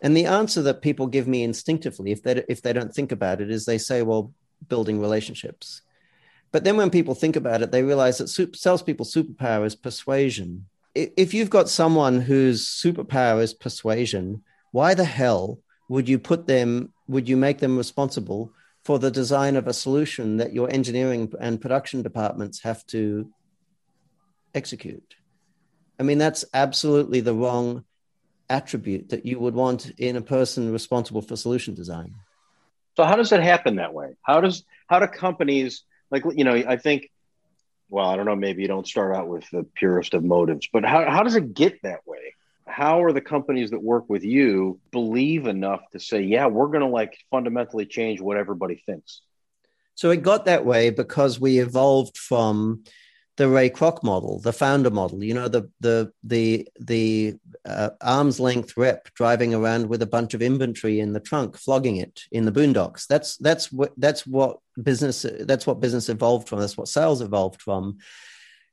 [0.00, 3.42] And the answer that people give me instinctively, if they if they don't think about
[3.42, 4.32] it, is they say, well,
[4.66, 5.82] building relationships.
[6.50, 10.66] But then when people think about it, they realize that super, salespeople's superpower is persuasion.
[10.94, 14.42] If you've got someone whose superpower is persuasion,
[14.72, 18.52] why the hell would you put them, would you make them responsible
[18.84, 23.30] for the design of a solution that your engineering and production departments have to
[24.54, 25.14] execute?
[26.00, 27.84] I mean, that's absolutely the wrong
[28.50, 32.14] attribute that you would want in a person responsible for solution design.
[32.96, 34.16] So how does it happen that way?
[34.22, 37.10] How does how do companies like you know i think
[37.88, 40.84] well i don't know maybe you don't start out with the purest of motives but
[40.84, 42.34] how, how does it get that way?
[42.66, 46.80] How are the companies that work with you believe enough to say yeah we're going
[46.80, 49.22] to like fundamentally change what everybody thinks?
[49.94, 52.84] So it got that way because we evolved from
[53.38, 55.22] the Ray Kroc model, the founder model.
[55.22, 60.34] You know, the the the the uh, arm's length rep driving around with a bunch
[60.34, 63.06] of inventory in the trunk, flogging it in the boondocks.
[63.06, 66.58] That's that's what that's what business that's what business evolved from.
[66.58, 67.98] That's what sales evolved from,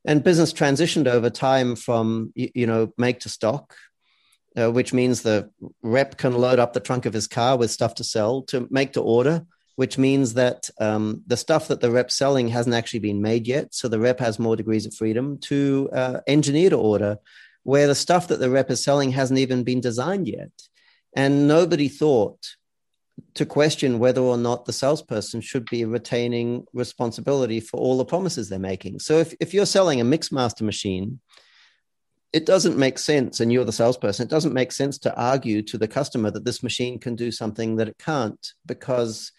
[0.03, 3.75] and business transitioned over time from you, you know make to stock.
[4.57, 5.51] Uh, which means the
[5.83, 8.93] rep can load up the trunk of his car with stuff to sell to make
[8.93, 9.45] to order
[9.75, 13.73] which means that um, the stuff that the rep's selling hasn't actually been made yet.
[13.73, 17.17] So the rep has more degrees of freedom to uh, engineer to order,
[17.63, 20.51] where the stuff that the rep is selling hasn't even been designed yet.
[21.15, 22.39] And nobody thought
[23.35, 28.49] to question whether or not the salesperson should be retaining responsibility for all the promises
[28.49, 28.99] they're making.
[28.99, 31.19] So if, if you're selling a Mixmaster machine,
[32.33, 35.77] it doesn't make sense, and you're the salesperson, it doesn't make sense to argue to
[35.77, 39.31] the customer that this machine can do something that it can't because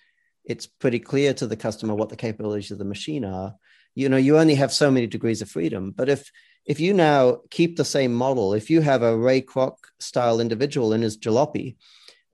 [0.46, 3.54] it's pretty clear to the customer what the capabilities of the machine are.
[3.94, 5.90] You know you only have so many degrees of freedom.
[5.90, 6.30] But if
[6.66, 10.92] if you now keep the same model if you have a ray kroc style individual
[10.92, 11.76] in his jalopy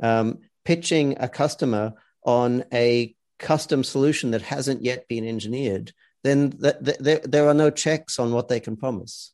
[0.03, 1.93] um, pitching a customer
[2.25, 5.93] on a custom solution that hasn't yet been engineered
[6.25, 9.33] then th- th- there, there are no checks on what they can promise.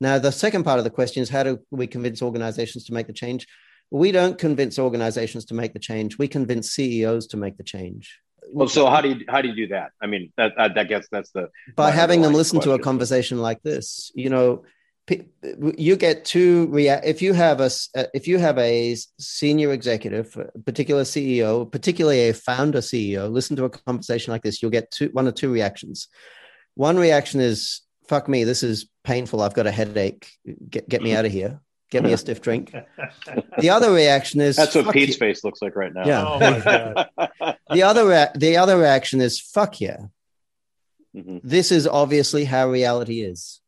[0.00, 3.06] Now the second part of the question is how do we convince organizations to make
[3.06, 3.46] the change
[3.92, 6.16] we don't convince organizations to make the change.
[6.16, 8.18] We convince CEOs to make the change.
[8.50, 9.92] Well, so how do you how do you do that?
[10.00, 12.72] I mean, that that, that gets that's the by having them listen question.
[12.72, 14.10] to a conversation like this.
[14.14, 14.64] You know,
[15.76, 20.36] you get two rea- if you have a uh, if you have a senior executive,
[20.36, 24.90] a particular CEO, particularly a founder CEO, listen to a conversation like this, you'll get
[24.90, 26.08] two one or two reactions.
[26.74, 29.42] One reaction is "fuck me, this is painful.
[29.42, 30.30] I've got a headache.
[30.68, 31.18] Get get me mm-hmm.
[31.18, 31.60] out of here."
[31.92, 32.74] Get me a stiff drink.
[33.58, 35.18] The other reaction is that's what Pete's you.
[35.18, 36.04] face looks like right now.
[36.06, 36.26] Yeah.
[36.26, 37.56] Oh my god.
[37.70, 39.98] the other re- the other reaction is fuck yeah.
[41.14, 41.38] Mm-hmm.
[41.44, 43.60] This is obviously how reality is.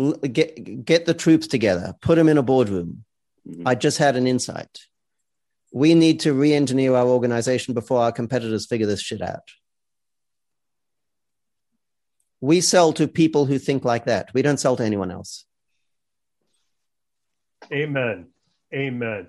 [0.00, 1.94] L- get get the troops together.
[2.00, 3.04] Put them in a boardroom.
[3.46, 3.68] Mm-hmm.
[3.68, 4.78] I just had an insight.
[5.72, 9.48] we need to re-engineer our organization before our competitors figure this shit out.
[12.40, 14.32] We sell to people who think like that.
[14.32, 15.44] We don't sell to anyone else.
[17.72, 18.26] Amen.
[18.74, 19.28] Amen.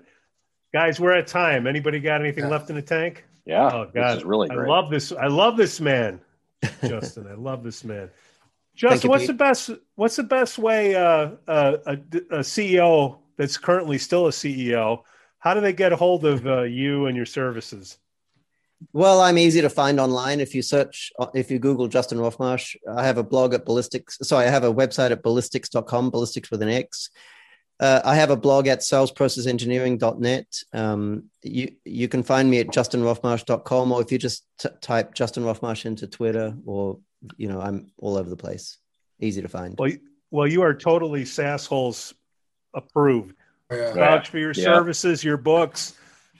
[0.72, 1.66] Guys, we're at time.
[1.66, 3.24] Anybody got anything left in the tank?
[3.44, 3.70] Yeah.
[3.72, 5.12] Oh God, this is really I love this.
[5.12, 6.20] I love this man,
[6.84, 7.26] Justin.
[7.26, 8.10] I love this man.
[8.76, 9.28] Justin, you, what's Pete.
[9.28, 9.70] the best?
[9.96, 15.02] What's the best way uh, uh, a, a CEO that's currently still a CEO?
[15.38, 17.98] How do they get a hold of uh, you and your services?
[18.92, 20.40] Well, I'm easy to find online.
[20.40, 24.24] If you search, if you Google Justin Roff-Marsh, I have a blog at Ballistix.
[24.24, 27.10] Sorry, I have a website at ballistix.com, Ballistix with an X.
[27.80, 30.62] Uh, I have a blog at salesprocessengineering.net.
[30.74, 35.44] Um, you, you can find me at justinroffmarsh.com, or if you just t- type Justin
[35.44, 36.98] Roff-Marsh into Twitter, or,
[37.38, 38.76] you know, I'm all over the place.
[39.18, 39.76] Easy to find.
[39.78, 40.00] Well, you-
[40.30, 42.12] well, you are totally Sassholes
[42.74, 43.34] approved.
[43.72, 43.94] Yeah.
[43.94, 44.64] Vouch for your Yeah.
[44.64, 45.94] services, your books.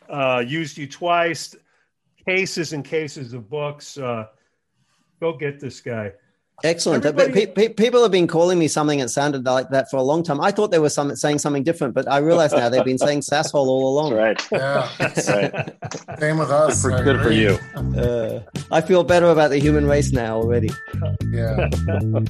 [0.09, 1.57] Uh, used you twice.
[2.29, 3.97] Cases and cases of books.
[3.97, 4.27] Uh,
[5.21, 6.13] go get this guy.
[6.65, 7.03] Excellent.
[7.03, 9.97] But Everybody- pe- pe- people have been calling me something that sounded like that for
[9.97, 10.41] a long time.
[10.41, 13.21] I thought they were some, saying something different, but I realize now they've been saying
[13.21, 14.15] sasshole all along.
[14.15, 14.61] That's right.
[14.61, 14.89] Yeah.
[14.99, 16.19] That's right.
[16.21, 16.83] Same with us.
[16.83, 17.59] For, good for you.
[17.99, 18.41] Uh,
[18.71, 20.71] I feel better about the human race now already.
[21.33, 21.69] Yeah.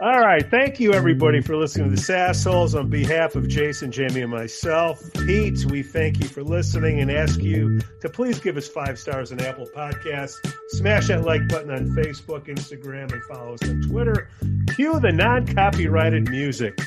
[0.00, 0.48] All right.
[0.48, 2.78] Thank you, everybody, for listening to the Sassholes.
[2.78, 7.40] On behalf of Jason, Jamie, and myself, Pete, we thank you for listening and ask
[7.40, 10.34] you to please give us five stars on Apple Podcasts.
[10.68, 14.28] Smash that like button on Facebook, Instagram, and follow us on Twitter.
[14.74, 16.78] Cue the non copyrighted music.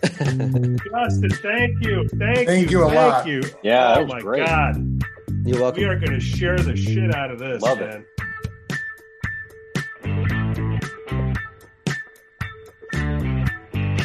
[0.02, 0.78] Justin,
[1.42, 2.08] thank you.
[2.18, 3.26] Thank, Thank you a thank lot.
[3.26, 3.42] you.
[3.62, 4.46] Yeah, that oh was my great.
[4.46, 5.02] God.
[5.44, 5.82] You're welcome.
[5.82, 8.06] We are going to share the shit out of this, Love it.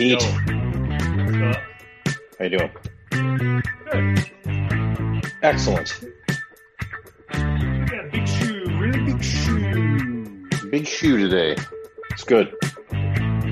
[0.03, 1.53] Pete, Yo.
[2.37, 2.71] How you doing?
[3.89, 5.31] good.
[5.41, 6.01] Excellent.
[7.33, 10.45] You got a big shoe, really big shoe.
[10.69, 11.55] Big shoe today.
[12.11, 12.53] It's good.
[12.91, 13.45] I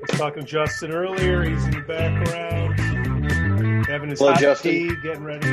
[0.00, 1.42] was talking to Justin earlier.
[1.42, 2.78] He's in the background,
[3.88, 4.70] having his Hello, hot Justin.
[4.70, 5.48] tea, getting ready.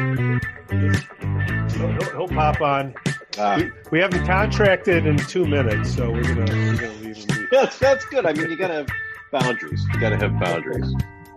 [1.80, 2.94] He'll, he'll, he'll pop on.
[3.40, 7.16] Ah, We, we have him contracted in two minutes, so we're gonna we're gonna leave
[7.18, 7.26] him.
[7.28, 7.46] Be.
[7.52, 8.28] that's that's good.
[8.28, 8.88] I mean, you gotta have
[9.32, 9.84] boundaries.
[9.94, 10.94] You gotta have boundaries.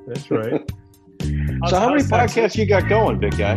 [0.06, 0.62] That's right.
[1.68, 2.30] So, how many How's that?
[2.30, 3.54] podcasts you got going, big guy?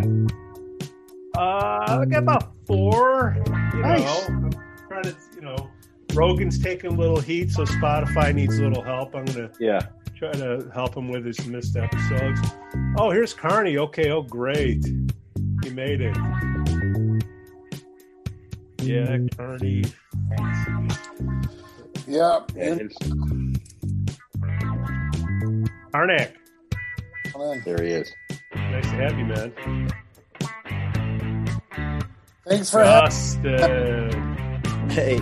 [1.36, 3.36] Uh, I got about four.
[3.74, 4.02] You Nice.
[4.02, 4.52] know, I'm
[4.88, 5.72] trying to, you know,
[6.14, 9.16] Rogan's taking a little heat, so Spotify needs a little help.
[9.16, 9.80] I'm gonna Yeah.
[10.16, 12.40] try to help him with his missed episodes.
[13.00, 13.80] Oh, here's Carney.
[13.80, 14.86] Okay, oh great,
[15.64, 16.16] he made it.
[18.84, 19.84] Yeah, Carney.
[22.08, 22.42] Yeah.
[26.04, 26.32] And it's-
[27.34, 28.12] Karnak, there he is.
[28.56, 29.54] nice to have you, man.
[32.48, 34.89] Thanks for having Justin.
[34.89, 35.20] Hey,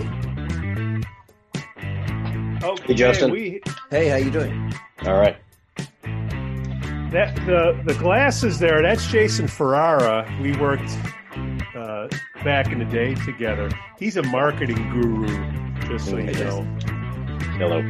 [2.62, 3.30] Okay, Hey, Justin.
[3.30, 3.60] We,
[3.90, 4.72] hey, how you doing?
[5.04, 5.36] All right.
[7.12, 8.82] that the the glasses there.
[8.82, 10.26] That's Jason Ferrara.
[10.40, 10.90] We worked
[11.76, 12.08] uh,
[12.42, 13.70] back in the day together.
[13.98, 15.26] He's a marketing guru,
[15.88, 16.62] just so you Hey, know.
[17.58, 17.82] Hello.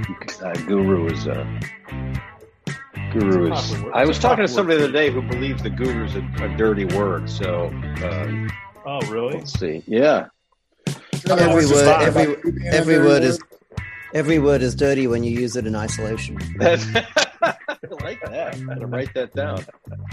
[0.43, 1.27] Uh, guru is.
[1.27, 1.47] Uh,
[3.15, 3.61] guru is.
[3.61, 3.95] a proper word.
[3.95, 6.57] I was talking to somebody the other day who believes the guru is a, a
[6.57, 7.31] dirty word.
[7.31, 7.67] So
[8.05, 8.51] um,
[8.87, 9.39] Oh, really?
[9.39, 9.83] let's see.
[9.87, 10.27] Yeah.
[11.29, 13.39] Every word, every about being a every dirty word is
[14.13, 16.39] every word is dirty when you use it in isolation.
[16.59, 16.87] That's,
[17.43, 17.55] I
[18.03, 18.55] like that.
[18.55, 19.65] I'm gonna write that down.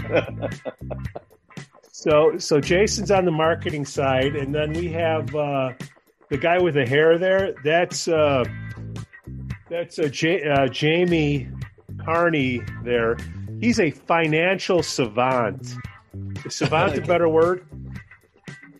[1.94, 5.72] So so Jason's on the marketing side, and then we have uh,
[6.30, 7.54] the guy with the hair there.
[7.62, 8.44] That's uh,
[9.70, 11.48] that's uh, J- uh, Jamie
[12.04, 12.62] Carney.
[12.82, 13.16] There,
[13.60, 15.74] he's a financial savant.
[16.44, 17.64] Is savant a better word?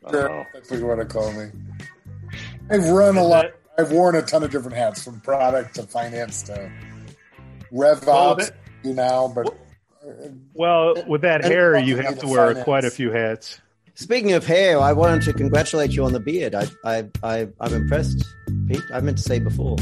[0.05, 1.47] Oh, That's what you want to call me.
[2.71, 3.47] I've run a lot.
[3.79, 6.71] I've worn a ton of different hats, from product to finance to
[7.71, 8.49] rev Well, ops.
[8.51, 9.55] that- You now, but
[10.55, 12.65] Well, with that hair, you have to wear finance.
[12.65, 13.61] quite a few hats.
[13.95, 16.55] Speaking of hair, I wanted to congratulate you on the beard.
[16.55, 18.25] I, I, I, I'm impressed,
[18.67, 18.83] Pete.
[18.93, 19.77] I meant to say before.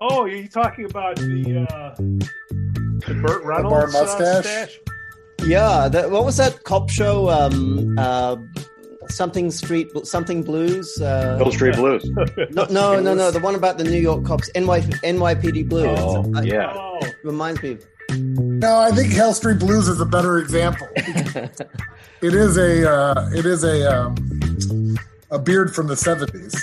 [0.00, 4.44] Oh, are you talking about the uh, the Burt Reynolds bar uh, mustache?
[4.44, 4.78] stash?
[5.44, 7.28] Yeah, that, what was that cop show?
[7.28, 8.36] Um, uh,
[9.08, 11.00] something Street, something Blues.
[11.00, 12.04] Uh, Hill Street Blues.
[12.50, 13.30] no, no, no, no.
[13.30, 15.98] The one about the New York cops, NY, NYPD Blues.
[16.00, 16.72] Oh, I- yeah.
[16.76, 17.78] Oh, reminds me.
[18.10, 20.88] no, I think Hell Street Blues is a better example.
[20.96, 24.96] it is a uh, it is a um,
[25.30, 26.54] a beard from the seventies.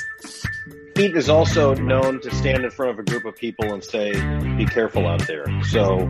[0.96, 4.14] Pete is also known to stand in front of a group of people and say,
[4.58, 6.08] "Be careful out there." So,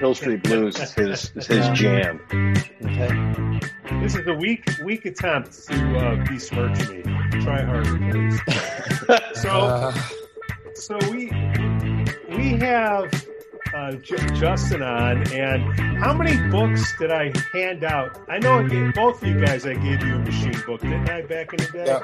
[0.00, 2.20] Hill Street Blues is his is his jam.
[2.82, 4.00] Okay.
[4.00, 7.02] This is a weak, weak attempt to uh, besmirch me.
[7.42, 8.40] Try harder, please.
[9.42, 9.92] so, Uh,
[10.74, 11.26] so we
[12.30, 13.12] we have
[13.74, 15.62] uh, J- Justin on, and
[15.98, 18.18] how many books did I hand out?
[18.28, 19.66] I know I gave, both of you guys.
[19.66, 21.84] I gave you a machine book, didn't I, back in the day?
[21.86, 22.00] yeah.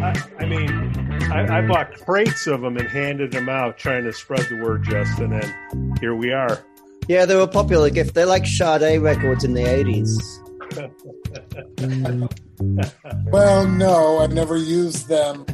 [0.00, 0.70] I, I mean,
[1.32, 4.84] I, I bought crates of them and handed them out, trying to spread the word,
[4.84, 6.64] Justin, and here we are.
[7.08, 8.14] Yeah, they were a popular gift.
[8.14, 10.38] They're like Sade records in the 80s.
[13.26, 15.44] Well, no, I never used them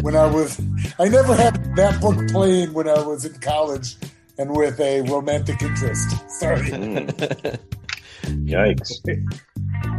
[0.00, 0.58] when I was.
[0.98, 3.96] I never had that book playing when I was in college
[4.38, 6.30] and with a romantic interest.
[6.40, 6.70] Sorry.
[8.22, 9.00] Yikes.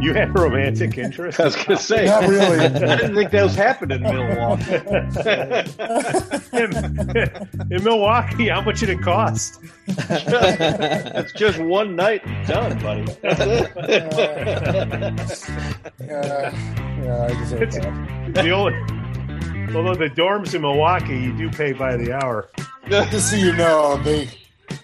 [0.00, 1.40] You had romantic interest.
[1.40, 4.74] I was going to say, Not I didn't think that was happening in Milwaukee.
[6.56, 9.60] in, in Milwaukee, how much did it cost?
[9.88, 13.04] It's just one night done, buddy.
[13.22, 13.40] That's
[15.48, 15.50] it.
[16.00, 18.34] Yeah, yeah, I deserve It's- that.
[18.34, 18.74] The only,
[19.76, 22.48] although the dorms in Milwaukee, you do pay by the hour.
[22.88, 24.28] Just so you know, they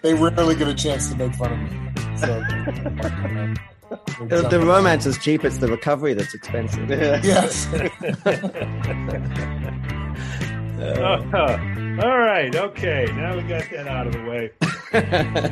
[0.02, 1.87] they rarely get a chance to make fun of me.
[2.20, 2.44] So,
[4.26, 6.90] The, the romance is cheap, it's the recovery that's expensive.
[6.90, 7.66] yes.
[10.78, 13.06] Uh, all right, okay.
[13.14, 14.50] Now we got that out of the way.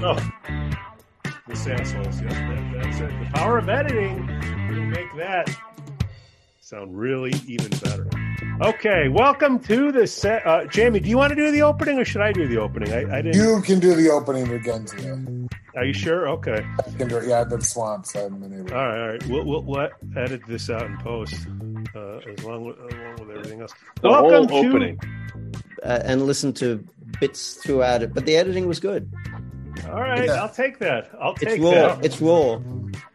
[0.02, 2.20] Oh, this assholes.
[2.22, 3.08] Yeah, that, that's it.
[3.20, 4.26] The power of editing
[4.68, 5.54] will make that
[6.60, 8.08] sound really even better.
[8.60, 10.46] Okay, welcome to the set.
[10.46, 12.92] Uh, Jamie, do you want to do the opening or should I do the opening?
[12.92, 13.34] I, I didn't.
[13.34, 15.14] You can do the opening again today.
[15.76, 16.26] Are you sure?
[16.28, 16.64] Okay.
[16.78, 17.28] I can do it.
[17.28, 18.74] Yeah, I've been swamped, so I haven't been able.
[18.74, 19.26] All right, all right.
[19.26, 21.34] We'll, we'll, we'll edit this out in post,
[21.94, 23.74] uh, as long with, along with everything else.
[24.00, 24.96] The Welcome whole to-
[25.82, 26.82] Uh, and listen to
[27.20, 28.14] bits throughout it.
[28.14, 29.12] But the editing was good.
[29.88, 30.42] All right, Yeah.
[30.42, 31.10] I'll take that.
[31.20, 31.70] I'll take It's raw.
[31.70, 32.04] that.
[32.04, 32.58] It's raw.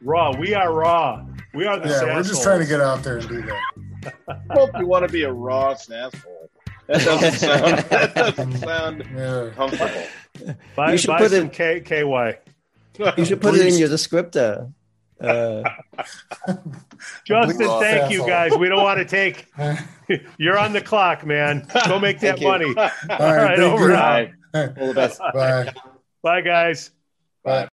[0.03, 0.37] Raw.
[0.37, 1.25] We are raw.
[1.55, 4.41] We are the Yeah, we're just trying to get out there and do that.
[4.49, 6.49] Well, if you want to be a raw asshole,
[6.87, 9.49] that doesn't sound, that doesn't sound Yeah.
[9.55, 10.55] comfortable.
[10.75, 12.37] buy, You should buy put some in- K, KY.
[13.17, 14.71] You should put it in your descriptor.
[15.19, 15.63] Uh,
[17.25, 18.57] Justin, Raw thank you guys.
[18.57, 19.47] We don't want to take.
[20.37, 21.67] You're on the clock, man.
[21.87, 22.47] Go make that you.
[22.47, 22.73] money.
[22.75, 23.95] All All right, over you.
[23.95, 24.77] and out.
[24.79, 25.19] All the best.
[25.19, 25.71] Bye.
[26.23, 26.91] Bye, guys.
[27.43, 27.67] Bye.